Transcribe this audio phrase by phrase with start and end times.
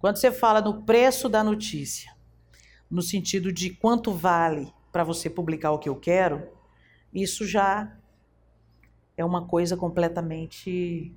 [0.00, 2.10] Quando você fala no preço da notícia,
[2.90, 6.48] no sentido de quanto vale para você publicar o que eu quero,
[7.12, 7.96] isso já
[9.14, 11.14] é uma coisa completamente,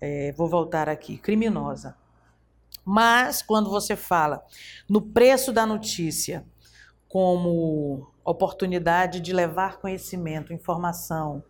[0.00, 1.96] é, vou voltar aqui, criminosa.
[2.84, 4.44] Mas quando você fala
[4.88, 6.44] no preço da notícia
[7.08, 11.44] como oportunidade de levar conhecimento, informação,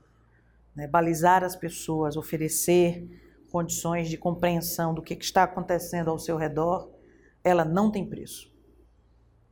[0.76, 6.90] né, balizar as pessoas, oferecer condições de compreensão do que está acontecendo ao seu redor,
[7.44, 8.50] ela não tem preço.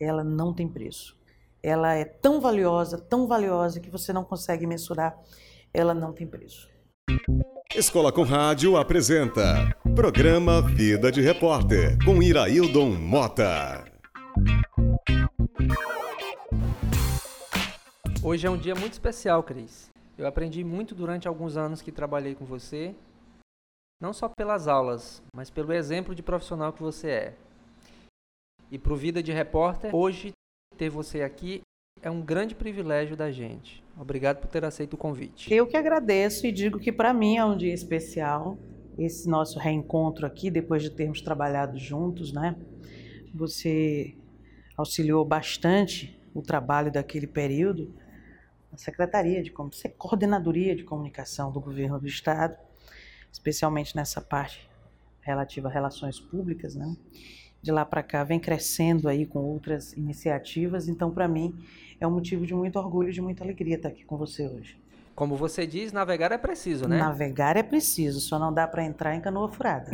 [0.00, 1.18] Ela não tem preço.
[1.62, 5.18] Ela é tão valiosa, tão valiosa que você não consegue mensurar.
[5.74, 6.70] Ela não tem preço.
[7.74, 13.84] Escola com Rádio apresenta Programa Vida de Repórter com Iraildon Mota.
[18.22, 19.90] Hoje é um dia muito especial, Cris.
[20.16, 22.94] Eu aprendi muito durante alguns anos que trabalhei com você,
[24.00, 27.34] não só pelas aulas, mas pelo exemplo de profissional que você é.
[28.70, 30.32] E para o Vida de Repórter, hoje
[30.76, 31.62] ter você aqui
[32.00, 33.82] é um grande privilégio da gente.
[33.98, 35.52] Obrigado por ter aceito o convite.
[35.52, 38.56] Eu que agradeço e digo que para mim é um dia especial
[38.96, 42.56] esse nosso reencontro aqui depois de termos trabalhado juntos, né?
[43.34, 44.16] Você
[44.76, 47.92] auxiliou bastante o trabalho daquele período
[48.70, 52.56] na Secretaria de Comunicação, Coordenadoria de Comunicação do Governo do Estado,
[53.32, 54.68] especialmente nessa parte
[55.20, 56.96] relativa a relações públicas, né?
[57.60, 61.54] De lá para cá vem crescendo aí com outras iniciativas, então para mim
[62.00, 64.78] é um motivo de muito orgulho, de muita alegria estar aqui com você hoje.
[65.14, 66.96] Como você diz, navegar é preciso, né?
[66.98, 69.90] Navegar é preciso, só não dá para entrar em canoa furada.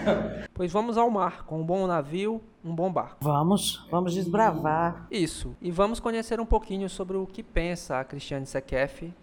[0.52, 3.16] pois vamos ao mar, com um bom navio, um bom barco.
[3.22, 5.06] Vamos, vamos desbravar.
[5.10, 9.14] Isso, e vamos conhecer um pouquinho sobre o que pensa a Cristiane Sekef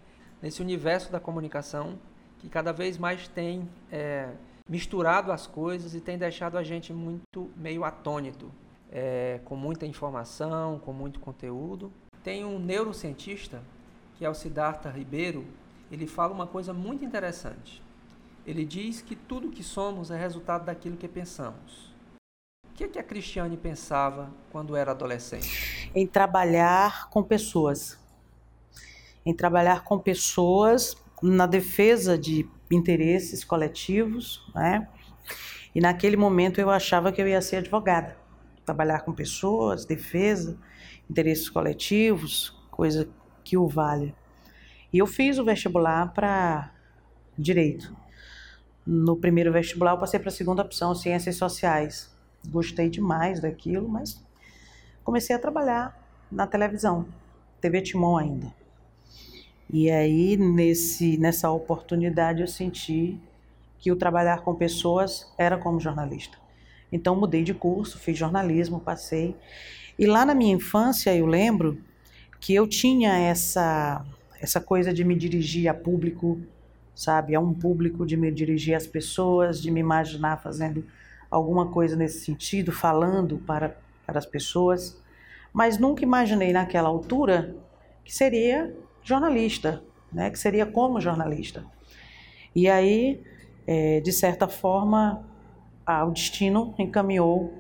[0.42, 2.00] nesse universo da comunicação
[2.44, 4.28] que cada vez mais tem é,
[4.68, 8.52] misturado as coisas e tem deixado a gente muito meio atônito,
[8.92, 11.90] é, com muita informação, com muito conteúdo.
[12.22, 13.62] Tem um neurocientista
[14.18, 15.46] que é o Siddhartha Ribeiro,
[15.90, 17.82] ele fala uma coisa muito interessante.
[18.46, 21.94] Ele diz que tudo que somos é resultado daquilo que pensamos.
[22.68, 25.90] O que, é que a Cristiane pensava quando era adolescente?
[25.96, 27.98] Em trabalhar com pessoas.
[29.26, 34.90] Em trabalhar com pessoas na defesa de interesses coletivos, né?
[35.74, 38.18] E naquele momento eu achava que eu ia ser advogada.
[38.66, 40.60] Trabalhar com pessoas, defesa,
[41.10, 43.10] interesses coletivos, coisa
[43.42, 44.14] que o vale.
[44.92, 46.72] E eu fiz o vestibular para
[47.38, 47.96] direito.
[48.86, 52.14] No primeiro vestibular eu passei para a segunda opção, ciências sociais.
[52.50, 54.22] Gostei demais daquilo, mas
[55.06, 55.98] comecei a trabalhar
[56.30, 57.08] na televisão,
[57.62, 58.63] TV Timon ainda.
[59.74, 63.18] E aí nesse nessa oportunidade eu senti
[63.80, 66.38] que o trabalhar com pessoas era como jornalista.
[66.92, 69.36] Então mudei de curso, fiz jornalismo, passei.
[69.98, 71.82] E lá na minha infância eu lembro
[72.40, 74.06] que eu tinha essa
[74.40, 76.40] essa coisa de me dirigir a público,
[76.94, 80.86] sabe, a um público, de me dirigir às pessoas, de me imaginar fazendo
[81.32, 85.02] alguma coisa nesse sentido, falando para, para as pessoas,
[85.52, 87.56] mas nunca imaginei naquela altura
[88.04, 88.72] que seria
[89.04, 91.66] jornalista, né, que seria como jornalista.
[92.56, 93.24] E aí,
[93.66, 95.24] é, de certa forma,
[95.88, 97.54] o destino encaminhou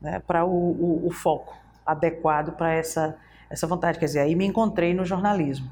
[0.00, 1.56] né, para o, o, o foco
[1.86, 3.18] adequado para essa
[3.54, 3.98] essa vontade.
[3.98, 5.70] Quer dizer, aí me encontrei no jornalismo.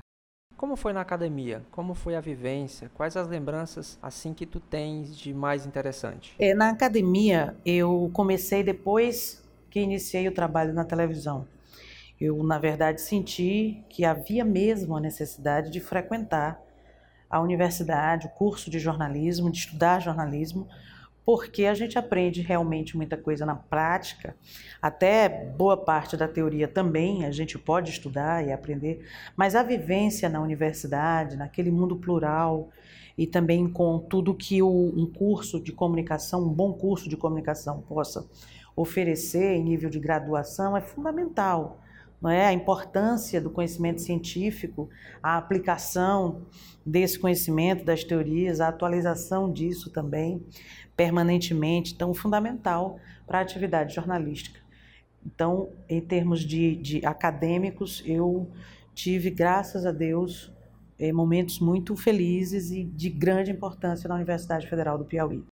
[0.56, 1.62] Como foi na academia?
[1.72, 2.90] Como foi a vivência?
[2.94, 6.34] Quais as lembranças assim que tu tens de mais interessante?
[6.38, 11.46] É, na academia eu comecei depois que iniciei o trabalho na televisão.
[12.22, 16.62] Eu, na verdade, senti que havia mesmo a necessidade de frequentar
[17.28, 20.68] a universidade, o curso de jornalismo, de estudar jornalismo,
[21.24, 24.36] porque a gente aprende realmente muita coisa na prática,
[24.80, 29.04] até boa parte da teoria também a gente pode estudar e aprender,
[29.34, 32.70] mas a vivência na universidade, naquele mundo plural
[33.18, 38.24] e também com tudo que um curso de comunicação, um bom curso de comunicação possa
[38.76, 41.82] oferecer em nível de graduação é fundamental.
[42.22, 42.46] Não é?
[42.46, 44.88] A importância do conhecimento científico,
[45.20, 46.42] a aplicação
[46.86, 50.40] desse conhecimento, das teorias, a atualização disso também
[50.96, 54.60] permanentemente, tão fundamental para a atividade jornalística.
[55.24, 58.48] Então, em termos de, de acadêmicos, eu
[58.94, 60.52] tive, graças a Deus,
[60.98, 65.44] eh, momentos muito felizes e de grande importância na Universidade Federal do Piauí.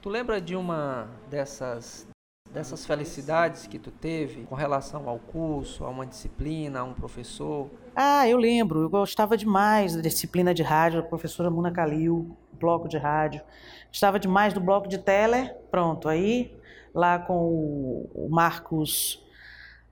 [0.00, 2.08] Tu lembra de uma dessas
[2.52, 7.70] dessas felicidades que tu teve com relação ao curso, a uma disciplina, a um professor?
[7.94, 8.82] Ah, eu lembro.
[8.82, 13.42] Eu gostava demais da disciplina de rádio, da professora Muna Calil, bloco de rádio.
[13.88, 15.50] Gostava demais do bloco de tele.
[15.70, 16.56] Pronto, aí
[16.94, 19.24] lá com o Marcos,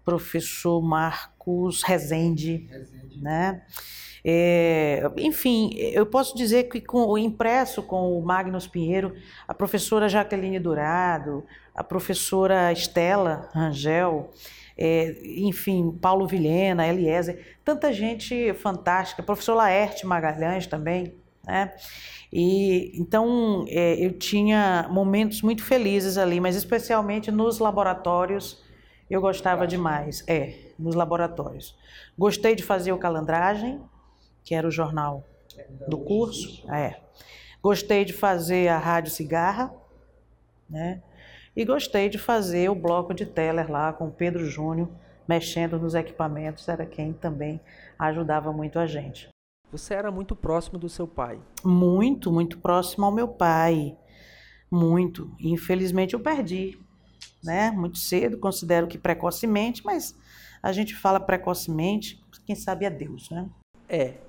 [0.04, 3.22] professor Marcos Rezende, Rezende.
[3.22, 3.62] né?
[4.24, 9.14] É, enfim, eu posso dizer que com o impresso com o Magnus Pinheiro,
[9.46, 11.44] a professora Jaqueline Dourado,
[11.74, 14.30] a professora Estela Rangel,
[14.76, 21.14] é, enfim, Paulo Vilhena, Eliezer, tanta gente fantástica, professor Laerte Magalhães também,
[21.44, 21.72] né?
[22.32, 28.62] E então é, eu tinha momentos muito felizes ali, mas especialmente nos laboratórios
[29.10, 30.22] eu gostava demais.
[30.28, 31.76] É, nos laboratórios.
[32.16, 33.80] Gostei de fazer o calandragem,
[34.48, 35.22] que era o jornal
[35.86, 36.66] do curso.
[36.72, 36.98] É.
[37.62, 39.70] Gostei de fazer a Rádio Cigarra,
[40.70, 41.02] né?
[41.54, 44.88] E gostei de fazer o bloco de teller lá com o Pedro Júnior,
[45.28, 47.60] mexendo nos equipamentos, era quem também
[47.98, 49.28] ajudava muito a gente.
[49.70, 51.38] Você era muito próximo do seu pai?
[51.62, 53.98] Muito, muito próximo ao meu pai.
[54.70, 55.30] Muito.
[55.38, 56.78] Infelizmente eu perdi,
[57.44, 57.70] né?
[57.70, 60.16] Muito cedo, considero que precocemente, mas
[60.62, 63.46] a gente fala precocemente, quem sabe é Deus, né?
[63.86, 64.27] É.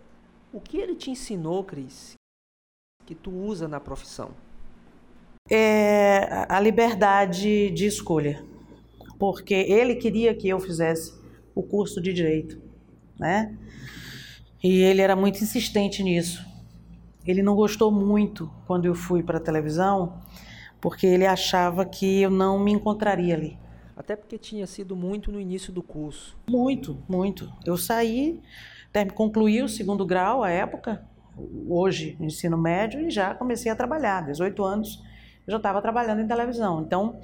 [0.51, 2.15] O que ele te ensinou, Cris,
[3.05, 4.31] que tu usa na profissão?
[5.49, 8.43] É a liberdade de escolha.
[9.19, 11.13] Porque ele queria que eu fizesse
[11.53, 12.59] o curso de direito,
[13.19, 13.55] né?
[14.63, 16.43] E ele era muito insistente nisso.
[17.27, 20.19] Ele não gostou muito quando eu fui para a televisão,
[20.81, 23.57] porque ele achava que eu não me encontraria ali.
[23.95, 26.35] Até porque tinha sido muito no início do curso.
[26.49, 27.51] Muito, muito.
[27.65, 28.41] Eu saí
[29.13, 31.03] concluí o segundo grau à época,
[31.67, 34.25] hoje ensino médio, e já comecei a trabalhar.
[34.25, 35.03] 18 anos
[35.47, 36.81] eu já estava trabalhando em televisão.
[36.81, 37.19] Então,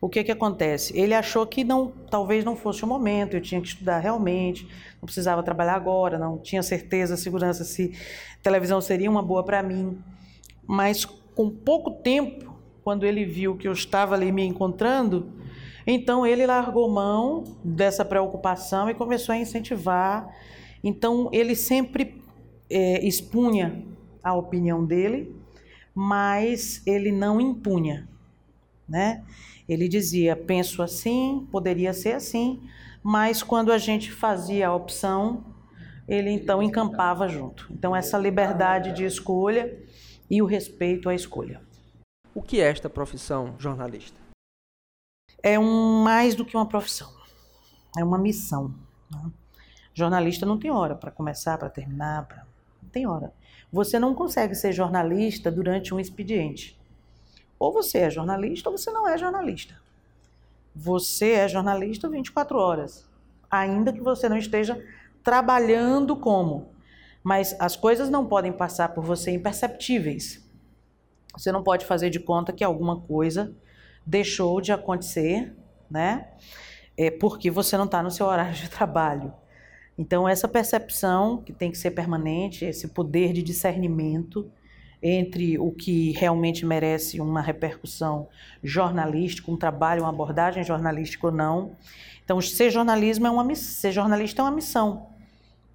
[0.00, 0.96] o que que acontece?
[0.98, 4.64] Ele achou que não, talvez não fosse o momento, eu tinha que estudar realmente,
[5.00, 7.92] não precisava trabalhar agora, não tinha certeza, segurança se
[8.42, 9.98] televisão seria uma boa para mim.
[10.66, 15.32] Mas com pouco tempo, quando ele viu que eu estava ali me encontrando,
[15.86, 20.28] então ele largou mão dessa preocupação e começou a incentivar
[20.84, 22.22] então, ele sempre
[22.68, 23.82] é, expunha
[24.22, 25.34] a opinião dele,
[25.94, 28.06] mas ele não impunha,
[28.86, 29.24] né?
[29.66, 32.68] Ele dizia, penso assim, poderia ser assim,
[33.02, 35.42] mas quando a gente fazia a opção,
[36.06, 37.66] ele então encampava junto.
[37.70, 39.74] Então, essa liberdade de escolha
[40.30, 41.62] e o respeito à escolha.
[42.34, 44.18] O que é esta profissão jornalista?
[45.42, 47.10] É um mais do que uma profissão,
[47.96, 48.74] é uma missão.
[49.10, 49.30] Né?
[49.94, 52.44] Jornalista não tem hora para começar, para terminar, pra...
[52.82, 53.32] não tem hora.
[53.72, 56.78] Você não consegue ser jornalista durante um expediente.
[57.58, 59.74] Ou você é jornalista ou você não é jornalista.
[60.74, 63.08] Você é jornalista 24 horas,
[63.48, 64.84] ainda que você não esteja
[65.22, 66.68] trabalhando como.
[67.22, 70.44] Mas as coisas não podem passar por você imperceptíveis.
[71.32, 73.54] Você não pode fazer de conta que alguma coisa
[74.04, 75.54] deixou de acontecer,
[75.90, 76.28] né?
[76.96, 79.32] É porque você não está no seu horário de trabalho.
[79.96, 84.50] Então, essa percepção que tem que ser permanente, esse poder de discernimento
[85.02, 88.26] entre o que realmente merece uma repercussão
[88.62, 91.76] jornalística, um trabalho, uma abordagem jornalística ou não.
[92.24, 95.06] Então, ser jornalismo é uma ser jornalista é uma missão,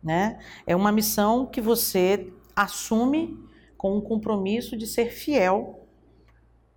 [0.04, 0.40] né?
[0.66, 3.38] É uma missão que você assume
[3.78, 5.80] com um compromisso de ser fiel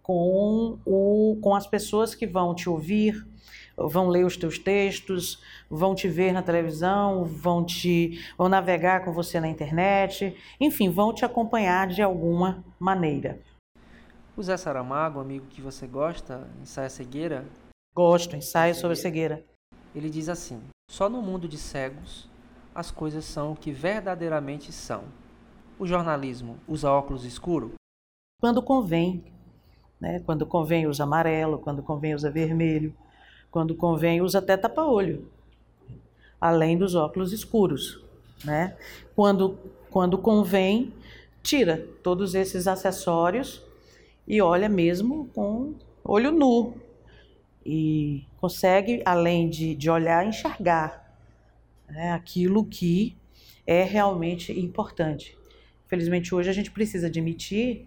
[0.03, 3.27] com o com as pessoas que vão te ouvir,
[3.77, 9.13] vão ler os teus textos, vão te ver na televisão, vão te vão navegar com
[9.13, 13.41] você na internet, enfim, vão te acompanhar de alguma maneira.
[14.37, 17.45] O Zé Saramago, amigo que você gosta, ensaia cegueira?
[17.95, 19.45] Gosto, ensaio sobre cegueira.
[19.95, 22.31] Ele diz assim: Só no mundo de cegos
[22.75, 25.05] as coisas são o que verdadeiramente são.
[25.79, 27.75] O jornalismo usa óculos escuro?
[28.41, 29.25] Quando convém.
[30.01, 30.21] Né?
[30.21, 32.95] Quando convém usa amarelo, quando convém usa vermelho.
[33.53, 35.29] Quando convém, usa até tapa-olho,
[36.41, 38.03] além dos óculos escuros.
[38.43, 38.75] Né?
[39.15, 39.59] Quando,
[39.91, 40.91] quando convém,
[41.43, 43.63] tira todos esses acessórios
[44.27, 46.75] e olha mesmo com olho nu.
[47.65, 51.15] E consegue, além de, de olhar, enxergar
[51.89, 53.15] né, aquilo que
[53.67, 55.37] é realmente importante.
[55.85, 57.87] Infelizmente, hoje a gente precisa admitir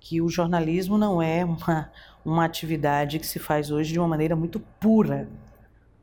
[0.00, 1.92] que o jornalismo não é uma,
[2.24, 5.28] uma atividade que se faz hoje de uma maneira muito pura,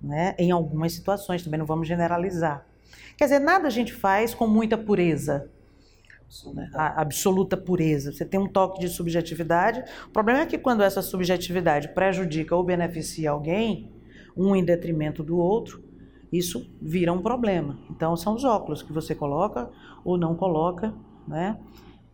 [0.01, 0.35] né?
[0.37, 2.65] em algumas situações, também não vamos generalizar.
[3.17, 5.49] Quer dizer, nada a gente faz com muita pureza,
[6.53, 6.69] né?
[6.73, 8.11] a absoluta pureza.
[8.11, 9.83] Você tem um toque de subjetividade.
[10.07, 13.91] O problema é que quando essa subjetividade prejudica ou beneficia alguém,
[14.35, 15.83] um em detrimento do outro,
[16.31, 17.77] isso vira um problema.
[17.89, 19.69] Então, são os óculos que você coloca
[20.05, 20.93] ou não coloca,
[21.27, 21.57] né,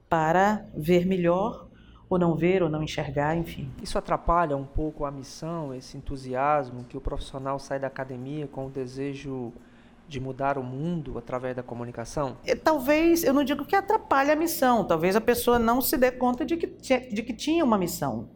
[0.09, 1.67] para ver melhor
[2.09, 3.69] ou não ver, ou não enxergar, enfim.
[3.81, 8.67] Isso atrapalha um pouco a missão, esse entusiasmo que o profissional sai da academia com
[8.67, 9.51] o desejo
[10.07, 12.37] de mudar o mundo através da comunicação?
[12.45, 16.11] E, talvez, eu não digo que atrapalhe a missão, talvez a pessoa não se dê
[16.11, 18.29] conta de que, de que tinha uma missão.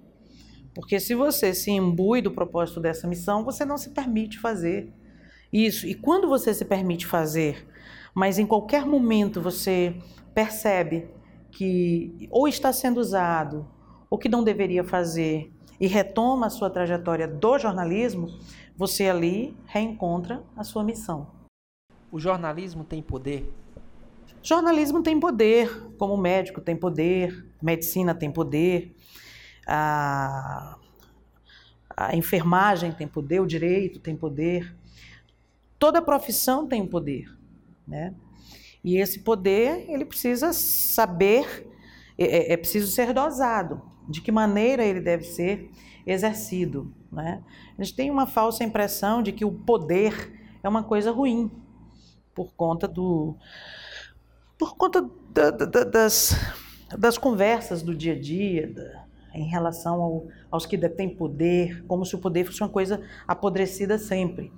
[0.73, 4.91] Porque se você se imbui do propósito dessa missão, você não se permite fazer
[5.51, 5.87] isso.
[5.87, 7.67] E quando você se permite fazer,
[8.13, 9.95] mas em qualquer momento você
[10.33, 11.07] percebe
[11.51, 13.67] que ou está sendo usado
[14.09, 18.27] ou que não deveria fazer e retoma a sua trajetória do jornalismo,
[18.75, 21.27] você ali reencontra a sua missão.
[22.11, 23.53] O jornalismo tem poder?
[24.41, 28.95] Jornalismo tem poder, como médico tem poder, medicina tem poder,
[29.67, 30.77] a,
[31.95, 34.75] a enfermagem tem poder, o direito tem poder.
[35.77, 37.29] Toda profissão tem poder,
[37.87, 38.13] né?
[38.83, 41.67] E esse poder, ele precisa saber,
[42.17, 43.81] é, é, é preciso ser dosado.
[44.07, 45.69] De que maneira ele deve ser
[46.05, 47.43] exercido, né?
[47.77, 50.33] A gente tem uma falsa impressão de que o poder
[50.63, 51.51] é uma coisa ruim,
[52.33, 53.35] por conta do...
[54.57, 56.35] por conta da, da, das,
[56.97, 59.05] das conversas do dia a dia, da,
[59.35, 63.99] em relação ao, aos que detêm poder, como se o poder fosse uma coisa apodrecida
[63.99, 64.51] sempre.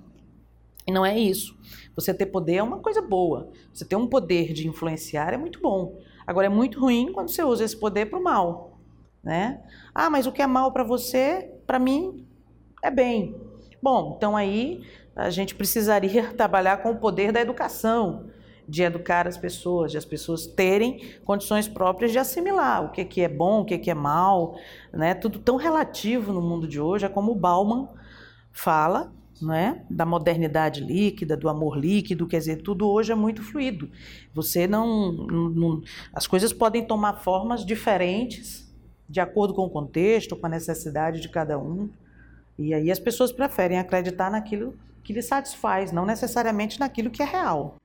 [0.86, 1.56] E não é isso.
[1.94, 3.50] Você ter poder é uma coisa boa.
[3.72, 6.00] Você ter um poder de influenciar é muito bom.
[6.26, 8.78] Agora é muito ruim quando você usa esse poder para o mal,
[9.22, 9.62] né?
[9.94, 12.26] Ah, mas o que é mal para você, para mim
[12.82, 13.36] é bem.
[13.82, 14.82] Bom, então aí
[15.14, 18.30] a gente precisaria trabalhar com o poder da educação,
[18.68, 23.20] de educar as pessoas, de as pessoas terem condições próprias de assimilar o que, que
[23.20, 24.56] é bom, o que, que é mal,
[24.92, 25.14] né?
[25.14, 27.88] Tudo tão relativo no mundo de hoje, é como o Bauman
[28.52, 29.84] fala, né?
[29.88, 33.90] da modernidade líquida, do amor líquido, quer dizer, tudo hoje é muito fluido.
[34.34, 38.70] Você não, não, as coisas podem tomar formas diferentes
[39.08, 41.88] de acordo com o contexto, com a necessidade de cada um.
[42.58, 47.26] E aí as pessoas preferem acreditar naquilo que lhe satisfaz, não necessariamente naquilo que é
[47.26, 47.76] real.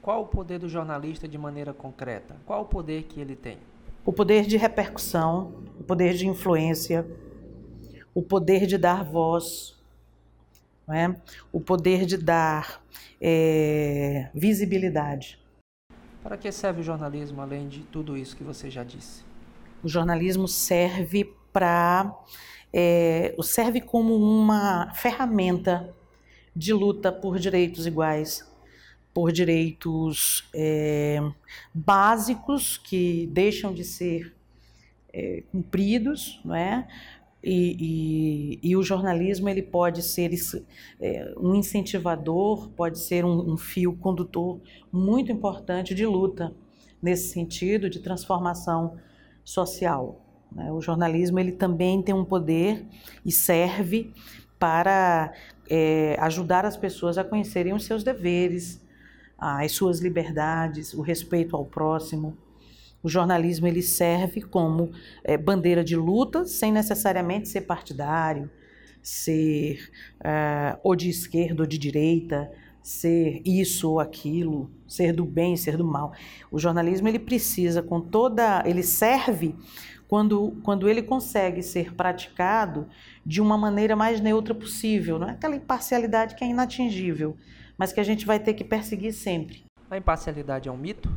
[0.00, 2.36] Qual o poder do jornalista de maneira concreta?
[2.44, 3.58] Qual o poder que ele tem?
[4.04, 7.06] O poder de repercussão, o poder de influência,
[8.12, 9.80] o poder de dar voz,
[10.92, 11.14] é?
[11.52, 12.82] o poder de dar
[13.20, 15.38] é, visibilidade.
[16.22, 19.24] Para que serve o jornalismo, além de tudo isso que você já disse?
[19.82, 22.14] O jornalismo serve para.
[22.72, 25.92] É, serve como uma ferramenta
[26.54, 28.48] de luta por direitos iguais,
[29.12, 31.18] por direitos é,
[31.74, 34.34] básicos que deixam de ser
[35.12, 36.88] é, cumpridos, não é?
[37.42, 40.30] E, e, e, o jornalismo ele pode ser
[41.00, 44.60] é, um incentivador, pode ser um, um, fio condutor
[44.92, 46.54] muito importante de luta
[47.02, 48.96] nesse sentido de transformação
[49.44, 50.24] social.
[50.52, 50.70] Né?
[50.70, 52.86] O jornalismo ele também tem um poder
[53.24, 54.12] e serve
[54.56, 55.32] para
[55.68, 58.80] é, ajudar as pessoas a conhecerem os seus deveres,
[59.36, 62.38] as suas liberdades, o respeito ao próximo.
[63.02, 64.92] O jornalismo ele serve como
[65.24, 68.50] é, bandeira de luta, sem necessariamente ser partidário,
[69.02, 69.90] ser
[70.20, 72.50] uh, ou de esquerda ou de direita,
[72.82, 76.12] ser isso ou aquilo, ser do bem, ser do mal.
[76.50, 79.54] O jornalismo ele precisa com toda, ele serve
[80.08, 82.86] quando, quando ele consegue ser praticado
[83.24, 87.36] de uma maneira mais neutra possível, não é aquela imparcialidade que é inatingível,
[87.78, 89.64] mas que a gente vai ter que perseguir sempre.
[89.90, 91.10] A imparcialidade é um mito?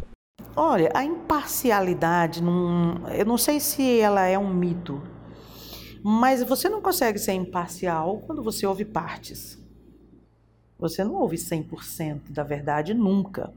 [0.57, 5.03] Olha, a imparcialidade, não, eu não sei se ela é um mito,
[6.01, 9.61] mas você não consegue ser imparcial quando você ouve partes.
[10.79, 13.51] Você não ouve 100% da verdade nunca.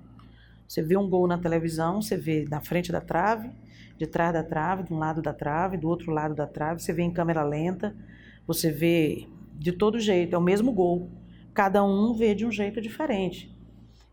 [0.66, 3.48] Você vê um gol na televisão, você vê na frente da trave,
[3.96, 6.92] de trás da trave, de um lado da trave, do outro lado da trave, você
[6.92, 7.94] vê em câmera lenta,
[8.44, 11.08] você vê de todo jeito, é o mesmo gol.
[11.54, 13.56] Cada um vê de um jeito diferente.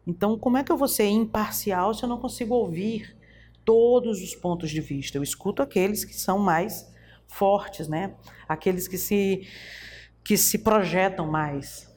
[0.06, 3.16] Então, como é que eu vou ser imparcial se eu não consigo ouvir
[3.64, 5.18] todos os pontos de vista?
[5.18, 6.94] Eu escuto aqueles que são mais
[7.28, 8.16] fortes, né?
[8.48, 9.48] Aqueles que se
[10.24, 11.92] que se projetam mais,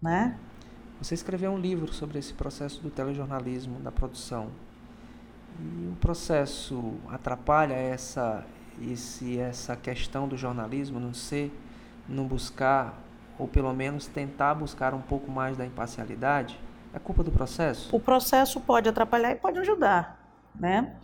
[0.00, 0.38] né?
[1.00, 4.50] Você escreveu um livro sobre esse processo do telejornalismo, da produção.
[5.58, 8.46] E o processo atrapalha essa
[8.80, 11.52] esse essa questão do jornalismo não ser
[12.08, 13.00] não buscar
[13.38, 16.58] ou pelo menos tentar buscar um pouco mais da imparcialidade?
[16.94, 17.94] É culpa do processo?
[17.94, 20.94] O processo pode atrapalhar e pode ajudar, né?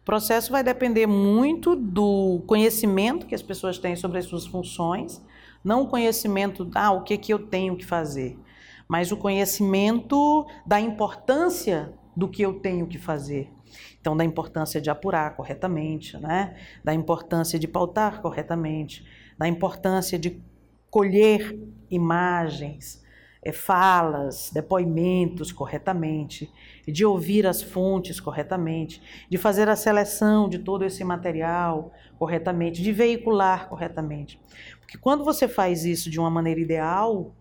[0.00, 5.22] O processo vai depender muito do conhecimento que as pessoas têm sobre as suas funções,
[5.62, 8.38] não o conhecimento, ah, o que, que eu tenho que fazer,
[8.86, 13.52] mas o conhecimento da importância do que eu tenho que fazer.
[14.00, 16.56] Então, da importância de apurar corretamente, né?
[16.82, 19.04] da importância de pautar corretamente,
[19.36, 20.42] da importância de
[20.90, 21.58] colher
[21.90, 23.04] imagens,
[23.52, 26.52] falas, depoimentos corretamente,
[26.86, 32.92] de ouvir as fontes corretamente, de fazer a seleção de todo esse material corretamente, de
[32.92, 34.40] veicular corretamente.
[34.80, 37.32] Porque quando você faz isso de uma maneira ideal,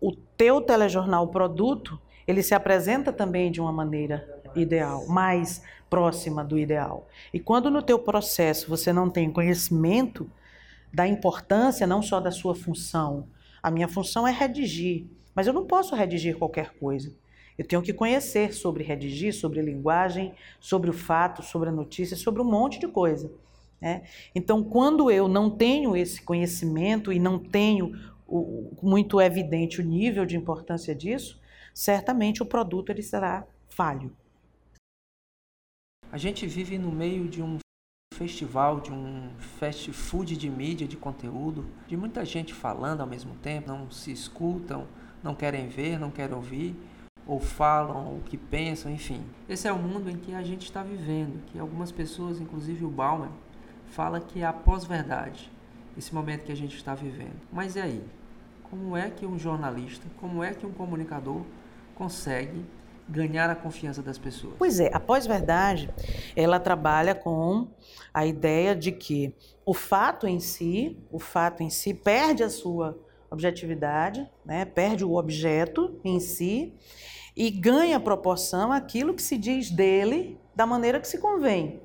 [0.00, 6.58] o teu telejornal produto, ele se apresenta também de uma maneira ideal, mais próxima do
[6.58, 7.08] ideal.
[7.32, 10.30] E quando no teu processo você não tem conhecimento
[10.92, 13.26] da importância não só da sua função,
[13.62, 17.14] a minha função é redigir, mas eu não posso redigir qualquer coisa.
[17.56, 22.40] Eu tenho que conhecer sobre redigir, sobre linguagem, sobre o fato, sobre a notícia, sobre
[22.40, 23.32] um monte de coisa.
[23.80, 24.02] Né?
[24.34, 27.98] Então, quando eu não tenho esse conhecimento e não tenho
[28.28, 31.40] o, muito evidente o nível de importância disso,
[31.74, 34.14] certamente o produto ele será falho.
[36.10, 37.58] A gente vive no meio de um
[38.18, 43.34] festival, de um fast food de mídia, de conteúdo, de muita gente falando ao mesmo
[43.36, 44.88] tempo, não se escutam,
[45.22, 46.76] não querem ver, não querem ouvir,
[47.24, 49.22] ou falam o que pensam, enfim.
[49.48, 52.90] Esse é o mundo em que a gente está vivendo, que algumas pessoas, inclusive o
[52.90, 53.30] Bauman,
[53.86, 55.50] fala que é a pós-verdade,
[55.96, 57.40] esse momento que a gente está vivendo.
[57.52, 58.04] Mas e aí?
[58.64, 61.42] Como é que um jornalista, como é que um comunicador
[61.94, 62.64] consegue
[63.08, 64.54] ganhar a confiança das pessoas?
[64.58, 65.90] Pois é, a pós-verdade,
[66.36, 67.68] ela trabalha com
[68.12, 69.34] a ideia de que
[69.64, 72.98] o fato em si, o fato em si perde a sua
[73.30, 74.64] objetividade, né?
[74.64, 76.74] perde o objeto em si
[77.36, 81.80] e ganha proporção aquilo que se diz dele da maneira que se convém.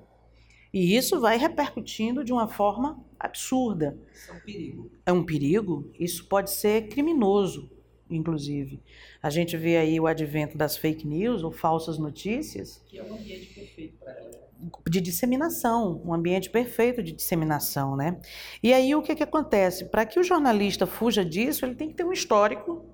[0.74, 3.96] E isso vai repercutindo de uma forma absurda.
[4.12, 4.92] Isso é um perigo.
[5.06, 5.92] É um perigo?
[6.00, 7.70] Isso pode ser criminoso
[8.16, 8.82] inclusive.
[9.22, 12.82] A gente vê aí o advento das fake news ou falsas notícias.
[12.88, 14.44] Que é um ambiente perfeito para ela.
[14.90, 18.20] De disseminação, um ambiente perfeito de disseminação, né?
[18.62, 19.86] E aí o que, que acontece?
[19.86, 22.86] Para que o jornalista fuja disso, ele tem que ter um histórico,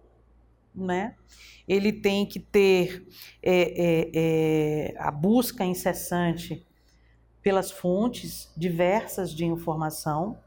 [0.73, 1.15] né?
[1.67, 3.05] Ele tem que ter
[3.43, 6.65] é, é, é, a busca incessante
[7.43, 10.38] pelas fontes diversas de informação,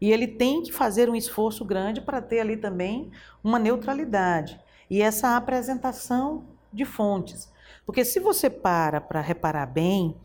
[0.00, 3.10] e ele tem que fazer um esforço grande para ter ali também
[3.44, 4.58] uma neutralidade
[4.88, 7.52] e essa apresentação de fontes.
[7.84, 10.16] Porque se você para para reparar bem,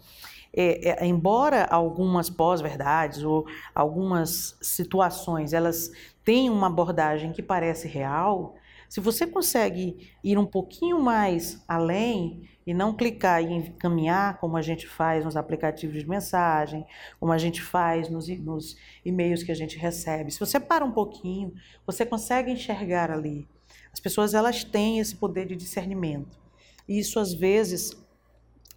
[0.56, 5.92] é, é, embora algumas pós-verdades ou algumas situações elas
[6.24, 8.56] tenham uma abordagem que parece real,
[8.88, 14.62] se você consegue ir um pouquinho mais além e não clicar e encaminhar, como a
[14.62, 16.86] gente faz nos aplicativos de mensagem,
[17.20, 20.32] como a gente faz nos, nos e-mails que a gente recebe.
[20.32, 21.54] Se você para um pouquinho,
[21.86, 23.48] você consegue enxergar ali.
[23.94, 26.38] As pessoas elas têm esse poder de discernimento.
[26.88, 27.92] E isso às vezes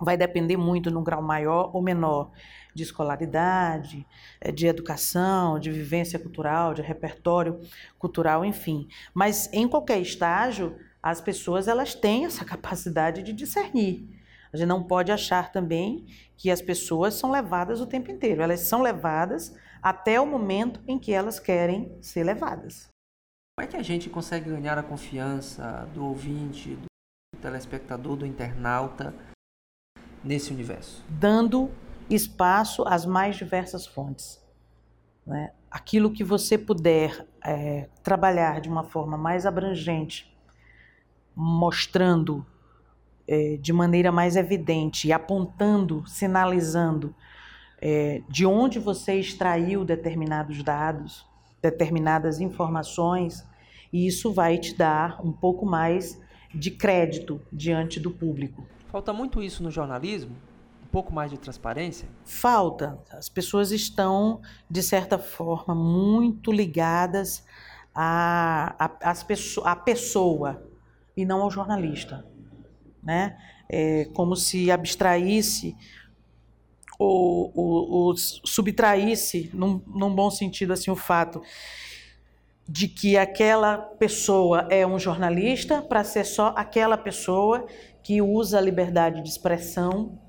[0.00, 2.30] vai depender muito num grau maior ou menor
[2.74, 4.06] de escolaridade,
[4.40, 7.60] eh, de educação, de vivência cultural, de repertório
[7.98, 8.86] cultural, enfim.
[9.12, 14.08] Mas em qualquer estágio, as pessoas elas têm essa capacidade de discernir.
[14.52, 16.06] A gente não pode achar também
[16.36, 18.42] que as pessoas são levadas o tempo inteiro.
[18.42, 22.88] Elas são levadas até o momento em que elas querem ser levadas.
[23.56, 29.14] Como é que a gente consegue ganhar a confiança do ouvinte, do telespectador, do internauta
[30.24, 31.04] nesse universo?
[31.08, 31.70] Dando
[32.08, 34.40] espaço às mais diversas fontes.
[35.26, 35.52] Né?
[35.70, 40.32] Aquilo que você puder é, trabalhar de uma forma mais abrangente
[41.40, 42.44] mostrando
[43.28, 47.14] é, de maneira mais evidente e apontando, sinalizando
[47.80, 51.24] é, de onde você extraiu determinados dados,
[51.62, 53.46] determinadas informações,
[53.92, 56.20] e isso vai te dar um pouco mais
[56.52, 58.66] de crédito diante do público.
[58.88, 60.34] Falta muito isso no jornalismo?
[60.82, 62.08] Um pouco mais de transparência?
[62.24, 62.98] Falta.
[63.12, 67.44] As pessoas estão, de certa forma, muito ligadas
[67.94, 69.24] à, à, às
[69.64, 70.67] à pessoa,
[71.18, 72.24] e não ao jornalista.
[73.02, 73.36] Né?
[73.68, 75.76] É como se abstraísse
[76.96, 81.42] ou, ou, ou subtraísse, num, num bom sentido, assim, o fato
[82.68, 87.66] de que aquela pessoa é um jornalista para ser só aquela pessoa
[88.02, 90.20] que usa a liberdade de expressão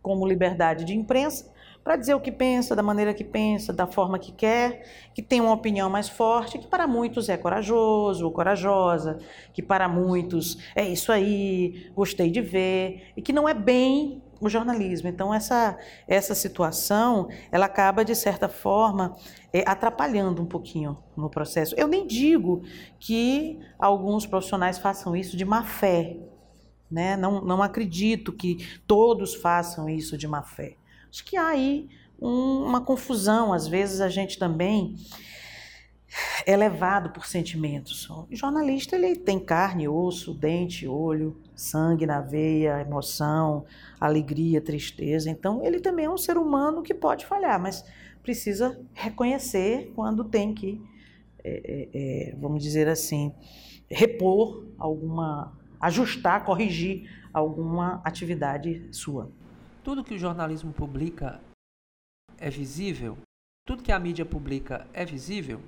[0.00, 1.50] como liberdade de imprensa
[1.88, 5.40] para dizer o que pensa, da maneira que pensa, da forma que quer, que tem
[5.40, 9.18] uma opinião mais forte, que para muitos é corajoso ou corajosa,
[9.54, 14.50] que para muitos é isso aí, gostei de ver, e que não é bem o
[14.50, 15.08] jornalismo.
[15.08, 19.16] Então essa essa situação, ela acaba de certa forma
[19.50, 21.74] é, atrapalhando um pouquinho no processo.
[21.74, 22.64] Eu nem digo
[23.00, 26.18] que alguns profissionais façam isso de má fé,
[26.90, 27.16] Né?
[27.16, 30.76] Não, não acredito que todos façam isso de má fé.
[31.10, 31.88] Acho que há aí
[32.20, 33.52] um, uma confusão.
[33.52, 34.96] Às vezes a gente também
[36.46, 38.08] é levado por sentimentos.
[38.08, 43.64] O jornalista ele tem carne, osso, dente, olho, sangue na veia, emoção,
[44.00, 45.30] alegria, tristeza.
[45.30, 47.84] Então ele também é um ser humano que pode falhar, mas
[48.22, 50.80] precisa reconhecer quando tem que,
[51.44, 53.32] é, é, é vamos dizer assim,
[53.90, 59.30] repor alguma, ajustar, corrigir alguma atividade sua.
[59.88, 61.40] Tudo que o jornalismo publica
[62.36, 63.16] é visível?
[63.66, 65.62] Tudo que a mídia publica é visível?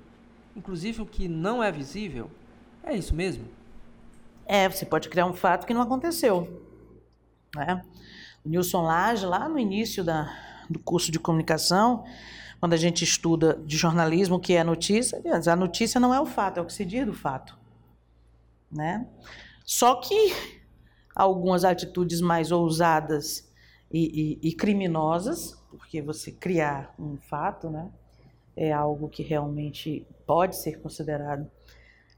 [0.55, 2.29] Inclusive o que não é visível?
[2.83, 3.47] É isso mesmo?
[4.45, 6.63] É, você pode criar um fato que não aconteceu.
[7.55, 7.83] Né?
[8.45, 10.31] O Nilson Lage, lá no início da,
[10.69, 12.05] do curso de comunicação,
[12.59, 15.19] quando a gente estuda de jornalismo o que é notícia,
[15.51, 17.57] a notícia não é o fato, é o que se diz do fato.
[18.71, 19.03] Né?
[19.65, 20.31] Só que
[21.15, 23.49] algumas atitudes mais ousadas
[23.91, 27.89] e, e, e, criminosas, porque você criar um fato, né,
[28.55, 31.49] é algo que realmente pode ser considerado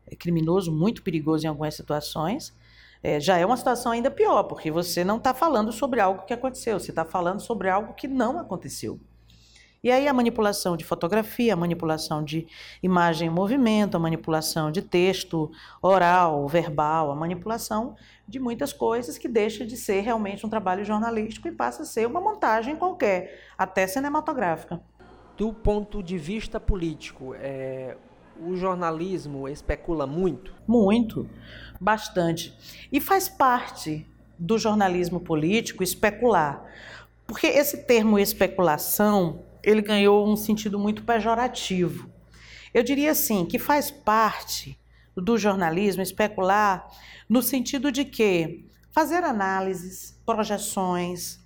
[0.08, 2.54] é, criminoso, muito perigoso em algumas situações.
[3.02, 6.34] É, já é uma situação ainda pior, porque você não está falando sobre algo que
[6.34, 9.00] aconteceu, você está falando sobre algo que não aconteceu.
[9.84, 12.48] E aí a manipulação de fotografia, a manipulação de
[12.82, 17.94] imagem em movimento, a manipulação de texto oral, verbal, a manipulação
[18.26, 22.08] de muitas coisas que deixa de ser realmente um trabalho jornalístico e passa a ser
[22.08, 24.82] uma montagem qualquer, até cinematográfica.
[25.36, 27.98] Do ponto de vista político, é,
[28.40, 30.54] o jornalismo especula muito?
[30.66, 31.30] Muito,
[31.78, 32.58] bastante.
[32.90, 34.08] E faz parte
[34.40, 36.64] do jornalismo político especular.
[37.28, 42.10] Porque esse termo especulação ele ganhou um sentido muito pejorativo.
[42.74, 44.80] Eu diria assim, que faz parte
[45.16, 46.88] do jornalismo especular
[47.30, 51.40] no sentido de que fazer análises, projeções,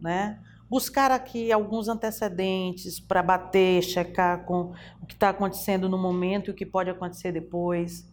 [0.00, 0.40] né?
[0.68, 6.50] buscar aqui alguns antecedentes para bater, checar com o que está acontecendo no momento e
[6.50, 8.04] o que pode acontecer depois.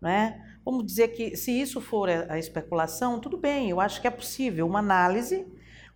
[0.00, 0.40] Né?
[0.64, 4.66] Vamos dizer que se isso for a especulação, tudo bem, eu acho que é possível
[4.66, 5.46] uma análise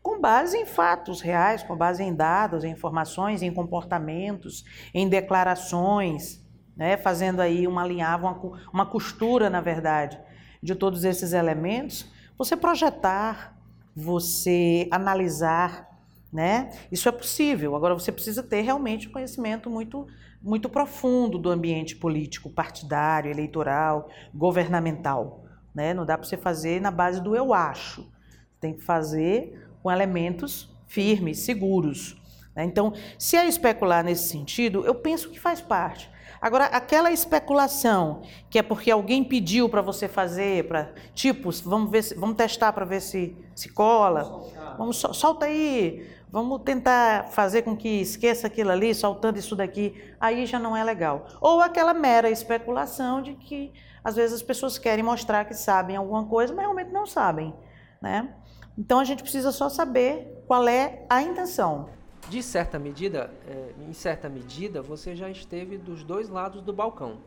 [0.02, 6.44] com base em fatos reais, com base em dados, em informações, em comportamentos, em declarações,
[6.76, 6.96] né?
[6.96, 10.18] fazendo aí uma alinhava, uma, uma costura, na verdade,
[10.60, 13.56] de todos esses elementos, você projetar,
[13.94, 15.88] você analisar,
[16.32, 16.70] né?
[16.90, 17.76] Isso é possível.
[17.76, 20.06] Agora você precisa ter realmente um conhecimento muito
[20.40, 25.94] muito profundo do ambiente político, partidário, eleitoral, governamental, né?
[25.94, 28.10] Não dá para você fazer na base do eu acho.
[28.58, 32.16] Tem que fazer com elementos firmes, seguros.
[32.54, 32.64] Né?
[32.64, 36.10] Então, se é especular nesse sentido, eu penso que faz parte.
[36.40, 42.02] Agora, aquela especulação que é porque alguém pediu para você fazer, para tipo, vamos ver,
[42.02, 44.42] se, vamos testar para ver se se cola,
[44.76, 50.44] vamos solta aí, vamos tentar fazer com que esqueça aquilo ali, soltando isso daqui, aí
[50.44, 51.28] já não é legal.
[51.40, 56.24] Ou aquela mera especulação de que às vezes as pessoas querem mostrar que sabem alguma
[56.24, 57.54] coisa, mas realmente não sabem,
[58.00, 58.34] né?
[58.76, 61.88] Então a gente precisa só saber qual é a intenção.
[62.28, 67.18] De certa medida, é, em certa medida, você já esteve dos dois lados do balcão,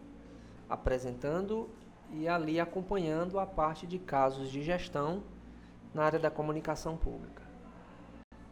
[0.70, 1.70] apresentando
[2.12, 5.22] e ali acompanhando a parte de casos de gestão
[5.94, 7.44] na área da comunicação pública.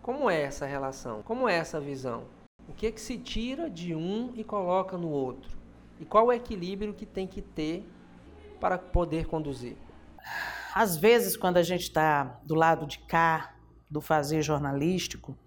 [0.01, 1.23] Como é essa relação?
[1.23, 2.25] Como é essa visão?
[2.67, 5.57] O que, é que se tira de um e coloca no outro?
[5.99, 7.85] E qual o equilíbrio que tem que ter
[8.59, 9.77] para poder conduzir?
[10.73, 13.55] Às vezes, quando a gente está do lado de cá,
[13.89, 15.37] do fazer jornalístico,